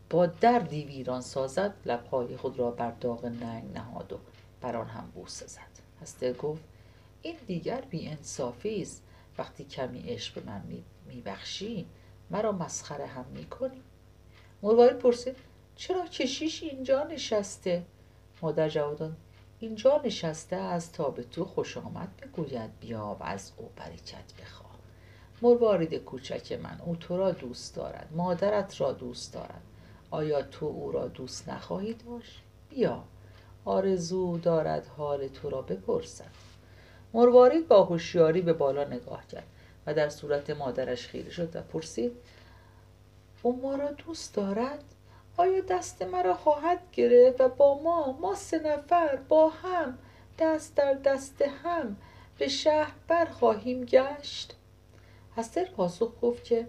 با 0.10 0.26
دردی 0.26 0.84
ویران 0.84 1.22
سازد 1.22 1.74
لبهای 1.86 2.38
خود 2.38 2.60
را 2.60 2.72
بر 2.72 2.92
داغ 2.92 3.26
ننگ 3.26 3.64
نهاد 3.74 4.14
و 4.14 4.18
بر 4.62 4.76
آن 4.76 4.88
هم 4.88 5.12
بوسه 5.16 5.48
زد 5.48 5.62
هستر 6.02 6.34
گفت 6.34 6.64
این 7.22 7.36
دیگر 7.48 7.82
بی 7.82 8.08
انصافی 8.08 8.82
است. 8.82 9.04
وقتی 9.38 9.64
کمی 9.64 10.00
عشق 10.00 10.36
به 10.36 10.52
من 10.52 10.62
میبخشی 11.08 11.86
مرا 12.32 12.52
مسخره 12.52 13.06
هم 13.06 13.26
می‌کنی. 13.34 13.82
مروارید 14.64 14.98
پرسید 14.98 15.36
چرا 15.76 16.06
کشیش 16.06 16.64
اینجا 16.64 17.04
نشسته؟ 17.04 17.84
مادر 18.42 18.70
جواب 18.70 18.96
داد 18.96 19.18
اینجا 19.64 20.02
نشسته 20.06 20.56
از 20.56 20.92
تا 20.92 21.10
به 21.10 21.24
تو 21.24 21.46
خوش 21.46 21.78
آمد 21.78 22.08
بگوید 22.18 22.80
بیا 22.80 23.18
و 23.20 23.24
از 23.24 23.52
او 23.58 23.70
برکت 23.76 24.34
بخواه 24.42 24.76
مروارید 25.42 25.96
کوچک 25.96 26.52
من 26.52 26.82
او 26.86 26.96
تو 26.96 27.18
را 27.18 27.32
دوست 27.32 27.76
دارد 27.76 28.10
مادرت 28.12 28.82
را 28.82 28.92
دوست 28.92 29.34
دارد. 29.34 29.62
آیا 30.12 30.42
تو 30.42 30.66
او 30.66 30.92
را 30.92 31.08
دوست 31.08 31.50
نخواهی 31.50 31.94
داشت؟ 31.94 32.42
بیا. 32.70 33.04
آرزو 33.66 34.38
دارد 34.38 34.88
حال 34.88 35.28
تو 35.28 35.50
را 35.50 35.62
بپرسد. 35.62 36.32
مروارید 37.14 37.68
با 37.68 37.84
هوشیاری 37.84 38.42
به 38.42 38.54
بالا 38.54 38.84
نگاه 38.84 39.28
کرد 39.28 39.48
و 39.88 39.94
در 39.94 40.10
صورت 40.10 40.50
مادرش 40.50 41.08
خیره 41.08 41.30
شد 41.32 41.56
و 41.56 41.62
پرسید 41.62 42.12
او 43.44 43.62
ما 43.62 43.76
را 43.76 43.92
دوست 43.92 44.36
دارد؟ 44.36 44.84
آیا 45.38 45.62
دست 45.62 46.02
مرا 46.02 46.34
خواهد 46.34 46.80
گرفت 46.92 47.42
و 47.42 47.50
با 47.50 47.82
ما 47.82 48.12
ما 48.22 48.36
سه 48.36 48.60
نفر 48.60 49.16
با 49.16 49.50
هم 49.50 49.98
دست 50.40 50.76
در 50.76 50.94
دست 50.94 51.42
هم 51.42 51.98
به 52.38 52.48
شهر 52.48 52.94
برخواهیم 53.08 53.86
گشت؟ 53.86 54.56
هستر 55.36 55.66
پاسخ 55.66 56.12
گفت 56.22 56.44
که 56.44 56.68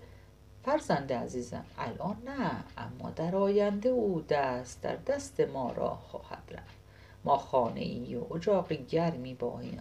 فرزند 0.64 1.12
عزیزم 1.12 1.64
الان 1.78 2.16
نه 2.24 2.64
اما 2.78 3.10
در 3.10 3.36
آینده 3.36 3.88
او 3.88 4.20
دست 4.20 4.82
در 4.82 4.96
دست 4.96 5.40
ما 5.40 5.72
را 5.72 5.94
خواهد 5.94 6.42
رفت. 6.50 6.76
ما 7.24 7.36
خانه 7.36 7.80
ای 7.80 8.16
و 8.16 8.34
اجاق 8.34 8.72
گرمی 8.72 9.34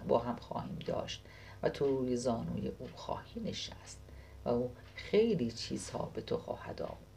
با 0.08 0.20
هم 0.20 0.36
خواهیم 0.36 0.80
داشت 0.86 1.26
و 1.64 1.70
تو 1.70 1.88
روی 1.88 2.16
زانوی 2.16 2.68
او 2.80 2.88
خواهی 2.96 3.42
نشست 3.42 4.00
و 4.46 4.50
او 4.50 4.72
خیلی 4.96 5.52
چیزها 5.52 6.12
به 6.14 6.22
تو 6.22 6.38
خواهد 6.38 6.82
آموخت 6.82 7.13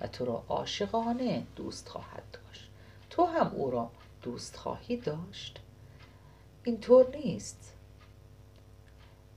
و 0.00 0.06
تو 0.06 0.24
را 0.24 0.44
عاشقانه 0.48 1.46
دوست 1.56 1.88
خواهد 1.88 2.24
داشت. 2.32 2.70
تو 3.10 3.24
هم 3.24 3.52
او 3.54 3.70
را 3.70 3.90
دوست 4.22 4.56
خواهی 4.56 4.96
داشت. 4.96 5.60
اینطور 6.64 7.16
نیست. 7.16 7.74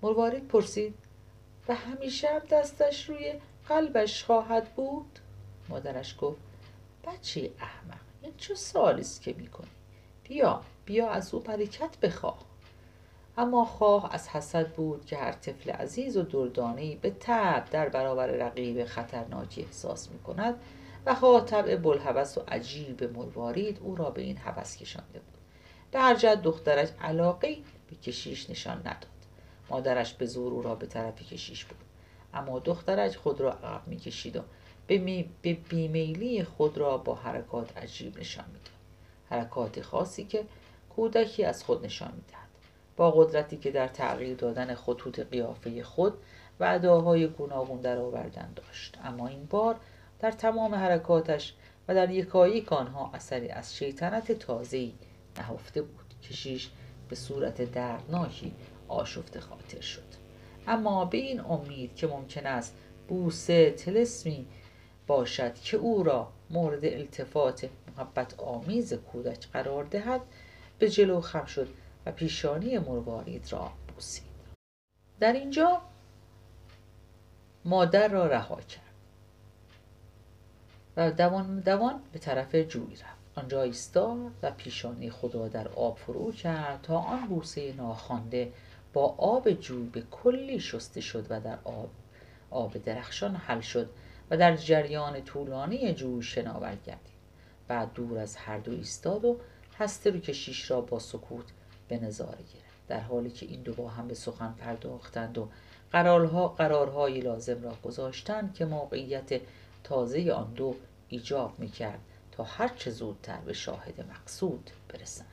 مروارید 0.01 0.47
پرسید 0.47 0.93
و 1.67 1.75
همیشه 1.75 2.27
هم 2.27 2.39
دستش 2.39 3.09
روی 3.09 3.33
قلبش 3.67 4.23
خواهد 4.23 4.75
بود؟ 4.75 5.19
مادرش 5.69 6.15
گفت 6.21 6.41
بچه 7.03 7.51
احمق 7.59 8.01
این 8.21 8.33
چه 8.37 8.55
سالی 8.55 9.01
است 9.01 9.21
که 9.21 9.33
می‌کنی؟ 9.33 9.69
بیا 10.23 10.61
بیا 10.85 11.09
از 11.09 11.33
او 11.33 11.39
برکت 11.39 11.97
بخواه 11.97 12.50
اما 13.37 13.65
خواه 13.65 14.13
از 14.13 14.29
حسد 14.29 14.67
بود 14.67 15.05
که 15.05 15.17
هر 15.17 15.31
طفل 15.31 15.71
عزیز 15.71 16.17
و 16.17 16.23
دردانهای 16.23 16.95
به 16.95 17.09
تب 17.19 17.65
در 17.71 17.89
برابر 17.89 18.27
رقیب 18.27 18.85
خطرناکی 18.85 19.61
احساس 19.61 20.11
می 20.11 20.19
کند 20.19 20.55
و 21.05 21.15
خواه 21.15 21.45
طبع 21.45 21.75
بلحوث 21.75 22.37
و 22.37 22.41
عجیب 22.47 23.17
مروارید 23.17 23.79
او 23.81 23.95
را 23.95 24.09
به 24.09 24.21
این 24.21 24.37
حوث 24.37 24.77
کشانده 24.77 25.19
بود. 25.19 25.37
به 25.91 25.99
هر 25.99 26.15
جد 26.15 26.41
دخترش 26.41 26.89
علاقه 27.01 27.57
به 27.89 27.95
کشیش 27.95 28.49
نشان 28.49 28.77
نداد. 28.77 29.07
مادرش 29.69 30.13
به 30.13 30.25
زور 30.25 30.53
او 30.53 30.61
را 30.61 30.75
به 30.75 30.85
طرف 30.85 31.21
کشیش 31.21 31.65
بود 31.65 31.77
اما 32.33 32.59
دخترش 32.59 33.17
خود 33.17 33.41
را 33.41 33.51
عقب 33.51 33.87
می‌کشید 33.87 34.35
و 34.35 34.41
به, 34.87 34.97
می... 34.97 35.29
بیمیلی 35.69 36.43
خود 36.43 36.77
را 36.77 36.97
با 36.97 37.15
حرکات 37.15 37.77
عجیب 37.77 38.19
نشان 38.19 38.45
می‌داد. 38.45 38.69
حرکات 39.29 39.81
خاصی 39.81 40.23
که 40.23 40.45
کودکی 40.95 41.43
از 41.43 41.63
خود 41.63 41.85
نشان 41.85 42.11
می‌دهد. 42.15 42.50
با 42.97 43.11
قدرتی 43.11 43.57
که 43.57 43.71
در 43.71 43.87
تغییر 43.87 44.35
دادن 44.35 44.75
خطوط 44.75 45.19
قیافه 45.19 45.83
خود 45.83 46.13
و 46.59 46.63
اداهای 46.63 47.27
گوناگون 47.27 47.81
در 47.81 47.97
آوردن 47.97 48.53
داشت. 48.55 48.97
اما 49.03 49.27
این 49.27 49.45
بار 49.45 49.75
در 50.19 50.31
تمام 50.31 50.75
حرکاتش 50.75 51.53
و 51.87 51.95
در 51.95 52.09
یکایک 52.09 52.73
آنها 52.73 53.11
اثری 53.13 53.49
از 53.49 53.75
شیطنت 53.75 54.31
تازه‌ای 54.31 54.93
نهفته 55.37 55.81
بود 55.81 56.13
کشیش 56.29 56.69
به 57.09 57.15
صورت 57.15 57.71
دردناکی 57.71 58.53
آشفته 58.87 59.39
خاطر 59.39 59.81
شد. 59.81 60.21
اما 60.67 61.05
به 61.05 61.17
این 61.17 61.39
امید 61.39 61.95
که 61.95 62.07
ممکن 62.07 62.45
است 62.45 62.75
بوسه 63.07 63.71
تلسمی 63.71 64.47
باشد 65.07 65.53
که 65.53 65.77
او 65.77 66.03
را 66.03 66.27
مورد 66.49 66.85
التفات 66.85 67.69
محبت 67.97 68.39
آمیز 68.39 68.93
کودک 68.93 69.47
قرار 69.53 69.83
دهد 69.83 70.21
به 70.79 70.89
جلو 70.89 71.21
خم 71.21 71.45
شد 71.45 71.67
و 72.05 72.11
پیشانی 72.11 72.79
مروارید 72.79 73.53
را 73.53 73.71
بوسید. 73.87 74.31
در 75.19 75.33
اینجا 75.33 75.81
مادر 77.65 78.07
را 78.07 78.27
رها 78.27 78.61
کرد. 78.61 78.81
و 80.97 81.11
دوان 81.11 81.59
دوان 81.59 82.01
به 82.11 82.19
طرف 82.19 82.55
جوی 82.55 82.95
رفت. 82.95 83.21
آنجا 83.35 83.61
ایستاد 83.61 84.31
و 84.41 84.51
پیشانی 84.51 85.09
خدا 85.09 85.47
در 85.47 85.67
آب 85.67 85.97
فرو 85.97 86.31
کرد 86.31 86.81
تا 86.81 86.97
آن 86.97 87.27
بوسه 87.27 87.73
ناخوانده 87.73 88.53
با 88.93 89.05
آب 89.17 89.51
جوی 89.51 89.87
به 89.87 90.01
کلی 90.11 90.59
شسته 90.59 91.01
شد 91.01 91.25
و 91.29 91.39
در 91.39 91.57
آب 91.63 91.89
آب 92.49 92.77
درخشان 92.77 93.35
حل 93.35 93.61
شد 93.61 93.89
و 94.29 94.37
در 94.37 94.55
جریان 94.55 95.21
طولانی 95.21 95.93
جوی 95.93 96.21
شناور 96.21 96.75
گردید. 96.75 97.11
بعد 97.67 97.93
دور 97.93 98.17
از 98.17 98.35
هر 98.35 98.57
دو 98.57 98.71
ایستاد 98.71 99.25
و 99.25 99.37
هسته 99.79 100.09
رو 100.09 100.19
کشیش 100.19 100.71
را 100.71 100.81
با 100.81 100.99
سکوت 100.99 101.45
به 101.91 101.97
نظاره 101.97 102.37
گرفت. 102.37 102.87
در 102.87 102.99
حالی 102.99 103.29
که 103.29 103.45
این 103.45 103.61
دو 103.61 103.73
با 103.73 103.89
هم 103.89 104.07
به 104.07 104.13
سخن 104.13 104.53
پرداختند 104.53 105.37
و 105.37 105.49
قرارها 105.91 106.47
قرارهای 106.47 107.21
لازم 107.21 107.63
را 107.63 107.75
گذاشتند 107.83 108.53
که 108.53 108.65
موقعیت 108.65 109.41
تازه 109.83 110.31
آن 110.31 110.53
دو 110.53 110.75
ایجاب 111.09 111.59
می‌کرد 111.59 111.99
تا 112.31 112.43
هرچه 112.43 112.91
زودتر 112.91 113.37
به 113.37 113.53
شاهد 113.53 114.05
مقصود 114.11 114.69
برسند. 114.89 115.27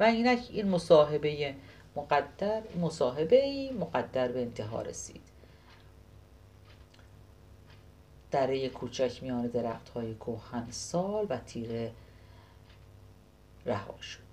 و 0.00 0.02
اینک 0.02 0.48
این 0.50 0.68
مصاحبه 0.68 1.54
مقدر 1.96 2.62
مصاحبه 2.80 3.70
مقدر 3.80 4.28
به 4.28 4.40
انتها 4.40 4.82
رسید. 4.82 5.22
دره 8.30 8.68
کوچک 8.68 9.22
میان 9.22 9.46
درخت 9.46 9.88
های 9.88 10.14
کوهن 10.14 10.66
سال 10.70 11.26
و 11.30 11.38
تیره 11.38 11.92
رها 13.66 14.00
شد. 14.00 14.27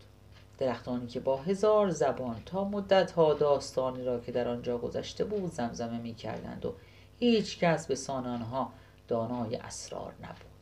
درختانی 0.58 1.08
که 1.08 1.20
با 1.20 1.38
هزار 1.38 1.90
زبان 1.90 2.42
تا 2.46 2.64
مدت 2.64 3.12
ها 3.12 3.34
داستانی 3.34 4.04
را 4.04 4.20
که 4.20 4.32
در 4.32 4.48
آنجا 4.48 4.78
گذشته 4.78 5.24
بود 5.24 5.52
زمزمه 5.52 5.98
می 5.98 6.16
کردند 6.16 6.66
و 6.66 6.74
هیچ 7.20 7.60
کس 7.60 7.88
به 7.88 7.96
سان 7.96 8.28
آنها 8.28 8.72
دانای 9.08 9.56
اسرار 9.56 10.14
نبود. 10.24 10.56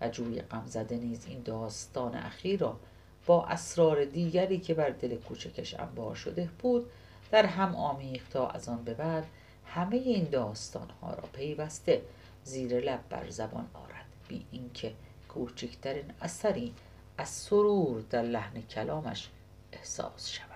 و 0.00 0.08
جوی 0.08 0.40
غمزده 0.40 0.96
نیز 0.96 1.26
این 1.26 1.42
داستان 1.42 2.14
اخیر 2.14 2.60
را 2.60 2.76
با 3.26 3.46
اسرار 3.46 4.04
دیگری 4.04 4.58
که 4.58 4.74
بر 4.74 4.90
دل 4.90 5.16
کوچکش 5.16 5.74
انبار 5.74 6.14
شده 6.14 6.48
بود 6.58 6.90
در 7.30 7.46
هم 7.46 7.76
آمیخت 7.76 8.32
تا 8.32 8.48
از 8.48 8.68
آن 8.68 8.84
به 8.84 8.94
بعد 8.94 9.26
همه 9.66 9.96
این 9.96 10.24
داستانها 10.24 11.14
را 11.14 11.24
پیوسته 11.32 12.02
زیر 12.44 12.80
لب 12.80 13.00
بر 13.10 13.30
زبان 13.30 13.66
آرد. 13.74 14.04
بی 14.28 14.46
اینکه 14.50 14.92
کوچکترین 15.28 16.12
اثری 16.22 16.74
از 17.18 17.28
سرور 17.28 18.02
در 18.10 18.22
لحن 18.22 18.62
کلامش 18.62 19.28
احساس 19.74 20.28
شود. 20.30 20.53